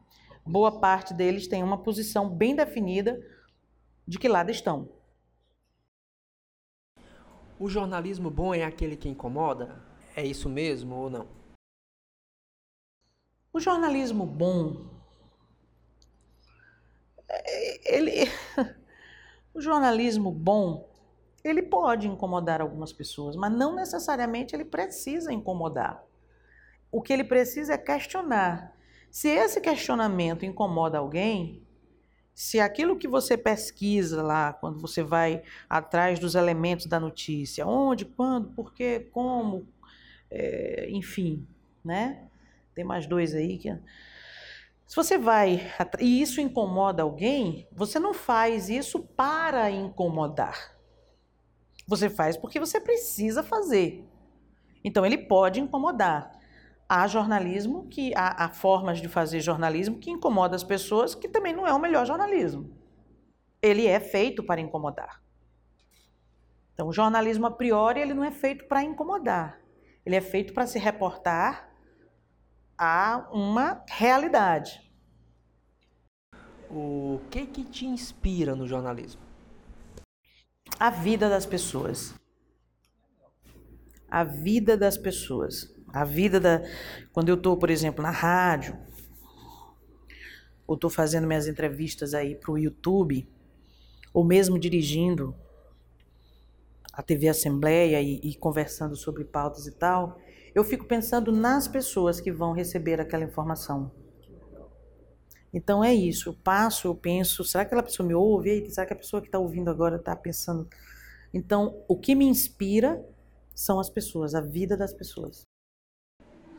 [0.44, 3.20] boa parte deles tem uma posição bem definida
[4.06, 4.88] de que lado estão.
[7.60, 9.82] O jornalismo bom é aquele que incomoda?
[10.16, 11.37] É isso mesmo ou não?
[13.52, 14.86] O jornalismo bom,
[17.28, 18.30] é, ele,
[19.58, 20.88] O jornalismo bom,
[21.42, 26.00] ele pode incomodar algumas pessoas, mas não necessariamente ele precisa incomodar.
[26.92, 28.72] O que ele precisa é questionar.
[29.10, 31.66] Se esse questionamento incomoda alguém,
[32.32, 38.04] se aquilo que você pesquisa lá, quando você vai atrás dos elementos da notícia, onde,
[38.04, 39.66] quando, por quê, como,
[40.30, 41.44] é, enfim,
[41.84, 42.28] né?
[42.78, 43.76] Tem mais dois aí que.
[44.86, 45.68] Se você vai
[45.98, 50.76] e isso incomoda alguém, você não faz isso para incomodar.
[51.88, 54.08] Você faz porque você precisa fazer.
[54.84, 56.30] Então ele pode incomodar
[56.88, 61.52] há jornalismo que há, há, formas de fazer jornalismo que incomoda as pessoas, que também
[61.52, 62.70] não é o melhor jornalismo.
[63.60, 65.20] Ele é feito para incomodar.
[66.74, 69.58] Então, o jornalismo a priori ele não é feito para incomodar.
[70.06, 71.67] Ele é feito para se reportar
[72.78, 74.80] a uma realidade.
[76.70, 79.20] O que que te inspira no jornalismo?
[80.78, 82.14] A vida das pessoas.
[84.08, 85.74] A vida das pessoas.
[85.92, 86.62] A vida da.
[87.12, 88.78] Quando eu estou, por exemplo, na rádio,
[90.66, 93.26] ou estou fazendo minhas entrevistas aí para o YouTube,
[94.12, 95.34] ou mesmo dirigindo
[96.92, 100.20] a TV Assembleia e, e, conversando sobre pautas e tal,
[100.54, 103.90] eu fico pensando nas pessoas que vão receber aquela informação.
[105.52, 108.50] Então é isso, eu passo, eu penso, será que aquela pessoa me ouve?
[108.50, 110.68] Eita, será que a pessoa que está ouvindo agora está pensando?
[111.32, 113.04] Então, o que me inspira
[113.54, 115.42] são as pessoas, a vida das pessoas.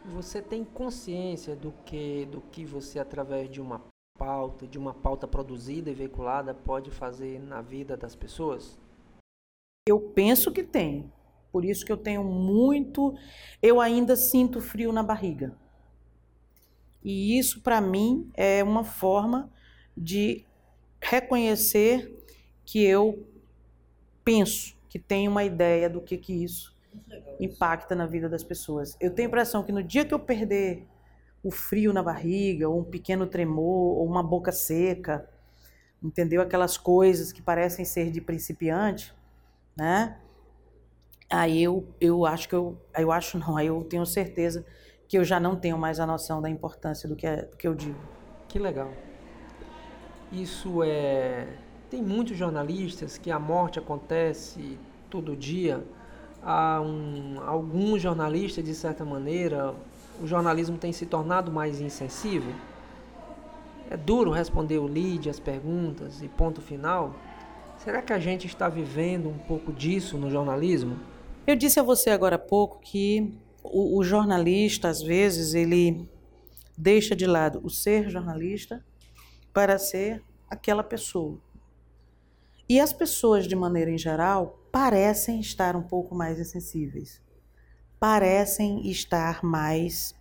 [0.06, 3.82] Você tem consciência do que, do que você, através de uma
[4.18, 8.78] pauta, de uma pauta produzida e veiculada, pode fazer na vida das pessoas?
[9.88, 11.12] Eu penso que tem.
[11.52, 13.16] Por isso que eu tenho muito.
[13.62, 15.56] Eu ainda sinto frio na barriga.
[17.04, 19.50] E isso, para mim, é uma forma
[19.95, 20.45] de
[21.02, 22.14] reconhecer
[22.66, 23.26] que eu
[24.24, 26.78] penso, que tenho uma ideia do que, que isso
[27.39, 28.97] impacta na vida das pessoas.
[29.00, 30.86] Eu tenho a impressão que no dia que eu perder
[31.43, 35.28] o frio na barriga, ou um pequeno tremor, ou uma boca seca,
[36.04, 36.41] entendeu?
[36.41, 39.14] Aquelas coisas que parecem ser de principiante,
[39.76, 40.18] né?
[41.30, 44.65] Aí eu, eu acho que eu, eu acho não, aí eu tenho certeza
[45.07, 47.67] que eu já não tenho mais a noção da importância do que, é, do que
[47.67, 47.99] eu digo.
[48.47, 48.91] Que legal.
[50.32, 51.47] Isso é.
[51.89, 54.77] Tem muitos jornalistas que a morte acontece
[55.09, 55.84] todo dia
[56.41, 59.73] a um, alguns jornalistas, de certa maneira,
[60.21, 62.53] o jornalismo tem se tornado mais insensível?
[63.89, 67.15] É duro responder o lead, as perguntas e ponto final?
[67.77, 70.97] Será que a gente está vivendo um pouco disso no jornalismo?
[71.50, 76.08] Eu disse a você agora há pouco que o, o jornalista, às vezes, ele
[76.78, 78.86] deixa de lado o ser jornalista
[79.52, 81.41] para ser aquela pessoa.
[82.70, 87.20] E as pessoas, de maneira em geral, parecem estar um pouco mais insensíveis,
[88.00, 90.14] parecem estar mais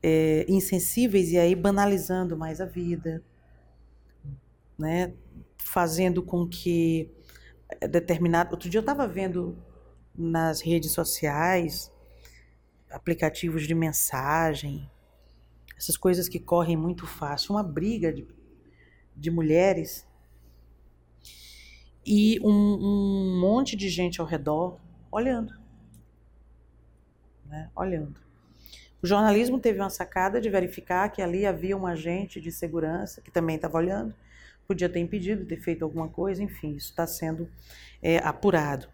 [0.00, 3.24] é, insensíveis e aí banalizando mais a vida,
[4.78, 5.12] né?
[5.56, 7.10] fazendo com que
[7.90, 8.52] determinado.
[8.52, 9.58] Outro dia eu estava vendo
[10.18, 11.92] nas redes sociais
[12.90, 14.90] aplicativos de mensagem,
[15.76, 18.26] essas coisas que correm muito fácil, uma briga de,
[19.14, 20.06] de mulheres
[22.04, 25.54] e um, um monte de gente ao redor olhando.
[27.46, 27.70] Né?
[27.76, 28.20] Olhando.
[29.00, 33.30] O jornalismo teve uma sacada de verificar que ali havia um agente de segurança que
[33.30, 34.12] também estava olhando,
[34.66, 37.48] podia ter impedido, ter feito alguma coisa, enfim, isso está sendo
[38.02, 38.88] é, apurado.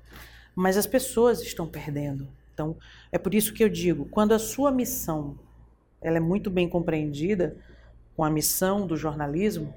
[0.55, 2.29] Mas as pessoas estão perdendo.
[2.53, 2.77] Então,
[3.11, 5.39] é por isso que eu digo, quando a sua missão
[6.01, 7.57] ela é muito bem compreendida
[8.15, 9.75] com a missão do jornalismo,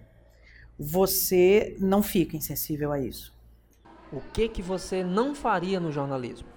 [0.78, 3.34] você não fica insensível a isso.
[4.12, 6.48] O que que você não faria no jornalismo?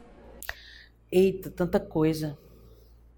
[1.10, 2.36] Eita, tanta coisa.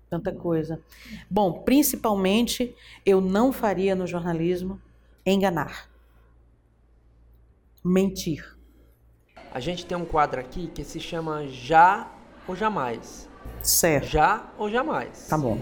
[0.09, 0.81] Tanta coisa.
[1.29, 2.75] Bom, principalmente
[3.05, 4.81] eu não faria no jornalismo
[5.25, 5.91] enganar.
[7.83, 8.57] Mentir.
[9.55, 12.11] A gente tem um quadro aqui que se chama Já
[12.49, 13.29] ou Jamais.
[13.63, 14.07] Certo.
[14.07, 15.27] Já ou jamais.
[15.29, 15.59] Tá bom.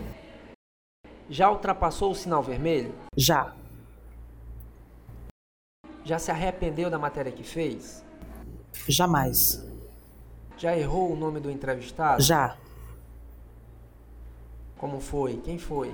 [1.28, 2.95] Já ultrapassou o sinal vermelho?
[3.16, 3.53] Já.
[6.05, 8.05] Já se arrependeu da matéria que fez?
[8.86, 9.66] Jamais.
[10.57, 12.22] Já errou o nome do entrevistado?
[12.22, 12.57] Já.
[14.78, 15.38] Como foi?
[15.38, 15.93] Quem foi?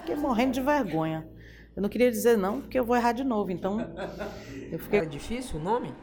[0.00, 1.28] Fiquei morrendo de vergonha.
[1.76, 3.52] Eu não queria dizer não, porque eu vou errar de novo.
[3.52, 3.78] Então,
[4.72, 4.98] eu fiquei...
[5.00, 5.94] Era difícil o nome?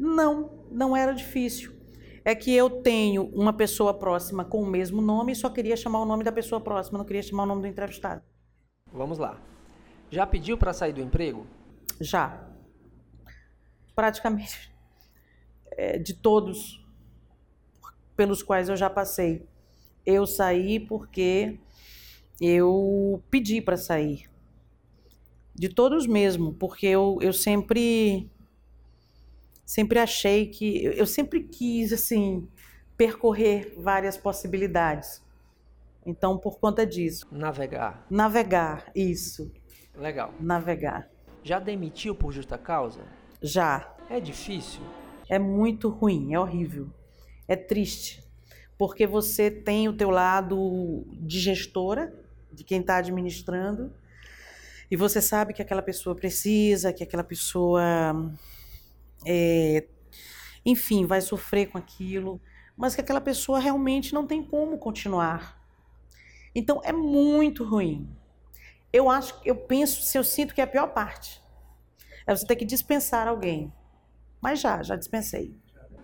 [0.00, 1.78] Não, não era difícil.
[2.24, 6.00] É que eu tenho uma pessoa próxima com o mesmo nome e só queria chamar
[6.00, 8.22] o nome da pessoa próxima, não queria chamar o nome do entrevistado.
[8.90, 9.38] Vamos lá.
[10.10, 11.46] Já pediu para sair do emprego?
[12.00, 12.48] Já
[13.94, 14.72] praticamente
[15.72, 16.82] é, de todos
[18.16, 19.46] pelos quais eu já passei.
[20.06, 21.58] Eu saí porque
[22.40, 24.30] eu pedi para sair.
[25.54, 28.30] De todos mesmo, porque eu, eu sempre
[29.70, 32.48] sempre achei que eu sempre quis assim
[32.96, 35.22] percorrer várias possibilidades.
[36.04, 37.28] Então, por conta disso.
[37.30, 38.04] Navegar.
[38.10, 39.48] Navegar, isso.
[39.94, 40.34] Legal.
[40.40, 41.08] Navegar.
[41.44, 43.00] Já demitiu por justa causa?
[43.40, 43.94] Já.
[44.08, 44.82] É difícil?
[45.28, 46.88] É muito ruim, é horrível.
[47.46, 48.24] É triste.
[48.76, 52.12] Porque você tem o teu lado de gestora,
[52.52, 53.92] de quem está administrando,
[54.90, 57.80] e você sabe que aquela pessoa precisa, que aquela pessoa,
[59.26, 59.86] é,
[60.64, 62.40] enfim, vai sofrer com aquilo,
[62.76, 65.60] mas que aquela pessoa realmente não tem como continuar.
[66.54, 68.08] Então é muito ruim.
[68.92, 71.40] Eu acho, eu penso, se eu sinto que é a pior parte.
[72.26, 73.72] É você ter que dispensar alguém.
[74.40, 75.56] Mas já, já dispensei.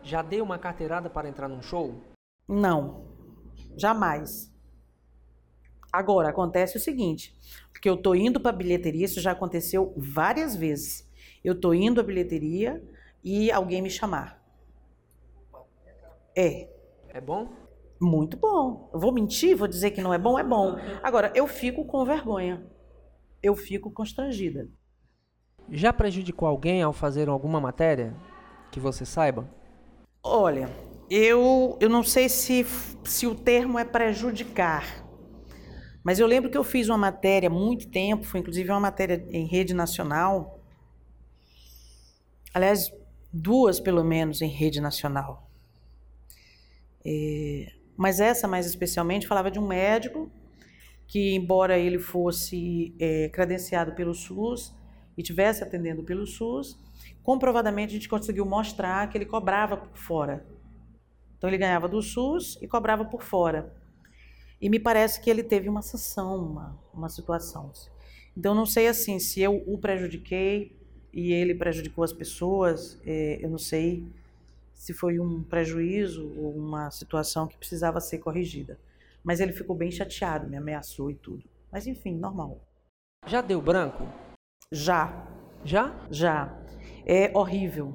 [0.03, 2.01] Já deu uma carteirada para entrar num show?
[2.47, 3.07] Não.
[3.77, 4.53] Jamais.
[5.93, 7.35] Agora acontece o seguinte,
[7.73, 11.11] porque eu tô indo para a bilheteria, isso já aconteceu várias vezes.
[11.43, 12.83] Eu tô indo à bilheteria
[13.27, 14.41] e alguém me chamar.
[16.37, 16.69] É.
[17.09, 17.49] É bom?
[18.01, 18.89] Muito bom.
[18.95, 20.77] Eu vou mentir, vou dizer que não é bom, é bom.
[21.03, 22.65] Agora, eu fico com vergonha.
[23.43, 24.69] Eu fico constrangida.
[25.69, 28.15] Já prejudicou alguém ao fazer alguma matéria
[28.71, 29.51] que você saiba?
[30.23, 30.71] Olha,
[31.11, 32.65] eu, eu não sei se,
[33.05, 35.05] se o termo é prejudicar,
[36.05, 39.27] mas eu lembro que eu fiz uma matéria há muito tempo, foi inclusive uma matéria
[39.31, 40.61] em rede nacional.
[42.55, 42.93] Aliás,
[43.37, 45.51] duas pelo menos em rede nacional.
[47.05, 50.31] É, mas essa mais especialmente falava de um médico
[51.07, 54.75] que, embora ele fosse é, credenciado pelo SUS
[55.17, 56.79] e tivesse atendendo pelo SUS,
[57.23, 60.47] comprovadamente a gente conseguiu mostrar que ele cobrava por fora.
[61.37, 63.73] Então ele ganhava do SUS e cobrava por fora.
[64.61, 67.71] E me parece que ele teve uma sanção, uma, uma situação.
[68.37, 70.76] Então não sei assim se eu o prejudiquei
[71.17, 74.05] e ele prejudicou as pessoas, é, eu não sei
[74.75, 78.79] se foi um prejuízo ou uma situação que precisava ser corrigida.
[79.25, 81.43] Mas ele ficou bem chateado, me ameaçou e tudo.
[81.73, 82.61] Mas enfim, normal.
[83.27, 84.07] Já deu branco?
[84.71, 85.27] Já.
[85.65, 86.07] Já?
[86.11, 86.55] Já.
[87.07, 87.95] É horrível.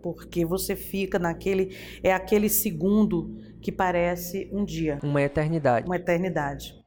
[0.00, 1.76] Porque você fica naquele.
[2.00, 5.00] É aquele segundo que parece um dia.
[5.02, 5.84] Uma eternidade.
[5.84, 6.80] Uma eternidade.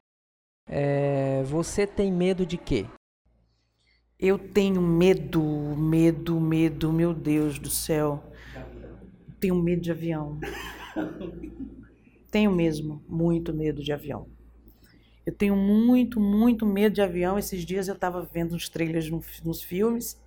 [0.65, 2.85] É, você tem medo de quê?
[4.19, 5.41] Eu tenho medo,
[5.77, 8.21] medo, medo, meu Deus do céu.
[9.39, 10.37] Tenho medo de avião.
[12.29, 14.27] tenho mesmo muito medo de avião.
[15.25, 17.39] Eu tenho muito, muito medo de avião.
[17.39, 19.09] Esses dias eu estava vendo uns trailers
[19.41, 20.19] nos filmes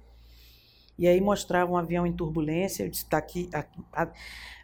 [0.99, 2.85] e aí mostrava um avião em turbulência.
[2.85, 3.79] Eu disse: tá aqui, aqui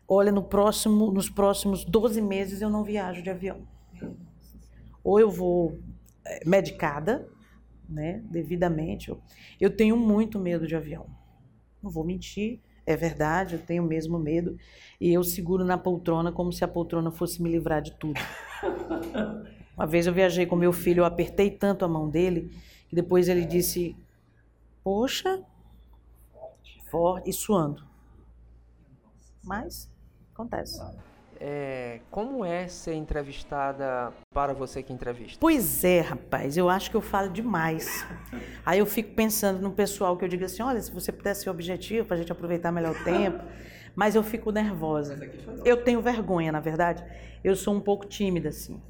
[0.08, 3.60] olha, no próximo, nos próximos 12 meses eu não viajo de avião.
[5.04, 5.78] Ou eu vou
[6.24, 7.28] é, medicada,
[7.88, 9.14] né, devidamente.
[9.60, 11.06] Eu tenho muito medo de avião.
[11.82, 14.58] Não vou mentir, é verdade, eu tenho mesmo medo.
[15.00, 18.18] E eu seguro na poltrona como se a poltrona fosse me livrar de tudo.
[19.76, 22.50] Uma vez eu viajei com meu filho, eu apertei tanto a mão dele,
[22.88, 23.96] que depois ele disse:
[24.82, 25.44] Poxa,
[26.90, 27.86] forte e suando.
[29.44, 29.90] Mas
[30.34, 30.80] acontece.
[31.40, 35.38] É, como é ser entrevistada para você que entrevista?
[35.40, 38.04] Pois é, rapaz, eu acho que eu falo demais.
[38.66, 41.50] Aí eu fico pensando no pessoal que eu digo assim: olha, se você pudesse ser
[41.50, 43.44] objetivo para a gente aproveitar melhor o tempo.
[43.94, 45.18] Mas eu fico nervosa.
[45.64, 47.04] Eu tenho vergonha, na verdade.
[47.42, 48.80] Eu sou um pouco tímida, assim.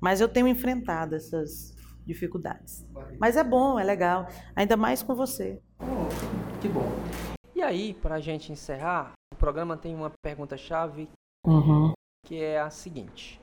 [0.00, 2.84] Mas eu tenho enfrentado essas dificuldades.
[3.20, 4.26] Mas é bom, é legal.
[4.56, 5.60] Ainda mais com você.
[5.78, 6.90] Oh, que bom.
[7.54, 11.08] E aí, para a gente encerrar, o programa tem uma pergunta-chave
[11.46, 11.92] uhum.
[12.24, 13.40] que é a seguinte.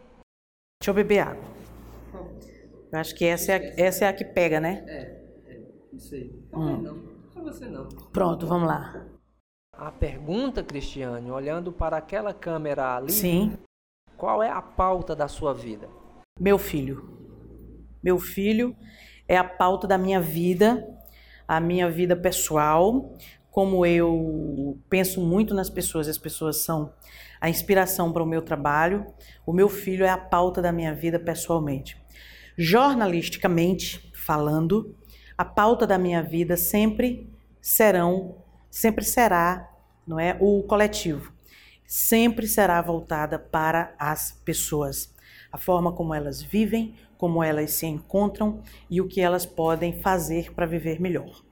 [0.82, 1.43] Deixa eu beber água.
[2.91, 4.84] Eu acho que essa é a, essa é a que pega, né?
[4.88, 5.62] É, é
[5.93, 6.32] isso aí.
[6.54, 6.78] Hum.
[6.78, 7.88] Não, só você não.
[8.14, 9.06] Pronto, vamos lá.
[9.74, 13.12] A pergunta, Cristiane, olhando para aquela câmera ali.
[13.12, 13.58] Sim.
[14.16, 15.89] Qual é a pauta da sua vida?
[16.39, 17.10] Meu filho.
[18.02, 18.76] Meu filho
[19.28, 20.88] é a pauta da minha vida,
[21.48, 23.14] a minha vida pessoal,
[23.52, 26.93] como eu penso muito nas pessoas, as pessoas são
[27.46, 29.06] a inspiração para o meu trabalho,
[29.46, 31.96] o meu filho é a pauta da minha vida pessoalmente.
[32.58, 34.96] Jornalisticamente falando,
[35.38, 37.32] a pauta da minha vida sempre
[37.62, 38.38] serão
[38.72, 39.72] sempre será,
[40.08, 41.32] não é, o coletivo.
[41.86, 45.14] Sempre será voltada para as pessoas.
[45.52, 50.52] A forma como elas vivem, como elas se encontram e o que elas podem fazer
[50.52, 51.45] para viver melhor.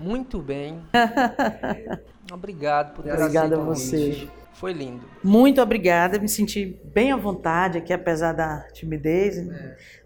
[0.00, 0.80] Muito bem.
[2.32, 4.28] Obrigado por ter Obrigada a você.
[4.54, 5.04] Foi lindo.
[5.24, 9.36] Muito obrigada, me senti bem à vontade aqui, apesar da timidez,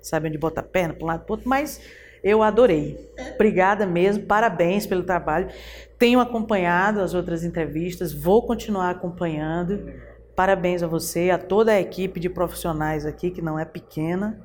[0.01, 1.81] sabendo de botar a perna para um lado para outro, mas
[2.23, 3.11] eu adorei.
[3.35, 5.49] Obrigada mesmo, parabéns pelo trabalho.
[5.99, 9.93] Tenho acompanhado as outras entrevistas, vou continuar acompanhando.
[10.35, 14.41] Parabéns a você, a toda a equipe de profissionais aqui, que não é pequena,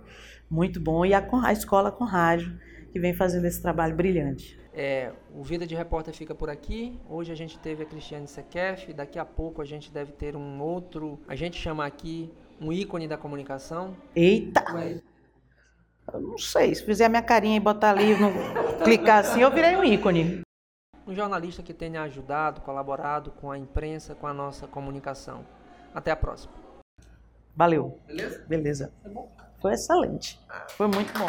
[0.50, 2.54] muito bom, e a, a Escola com Rádio,
[2.92, 4.61] que vem fazendo esse trabalho brilhante.
[4.74, 7.00] É, o Vida de Repórter fica por aqui.
[7.10, 8.94] Hoje a gente teve a Cristiane Sequef.
[8.94, 11.20] Daqui a pouco a gente deve ter um outro.
[11.28, 13.96] A gente chama aqui um ícone da comunicação.
[14.16, 14.64] Eita!
[16.14, 18.32] Eu não sei, se fizer a minha carinha e botar ali, no,
[18.84, 20.42] clicar assim, eu virei um ícone.
[21.08, 25.46] Um jornalista que tenha ajudado, colaborado com a imprensa, com a nossa comunicação.
[25.94, 26.54] Até a próxima.
[27.56, 28.00] Valeu.
[28.08, 28.46] Beleza?
[28.48, 28.94] Beleza.
[29.62, 30.40] Foi excelente.
[30.70, 31.28] Foi muito bom.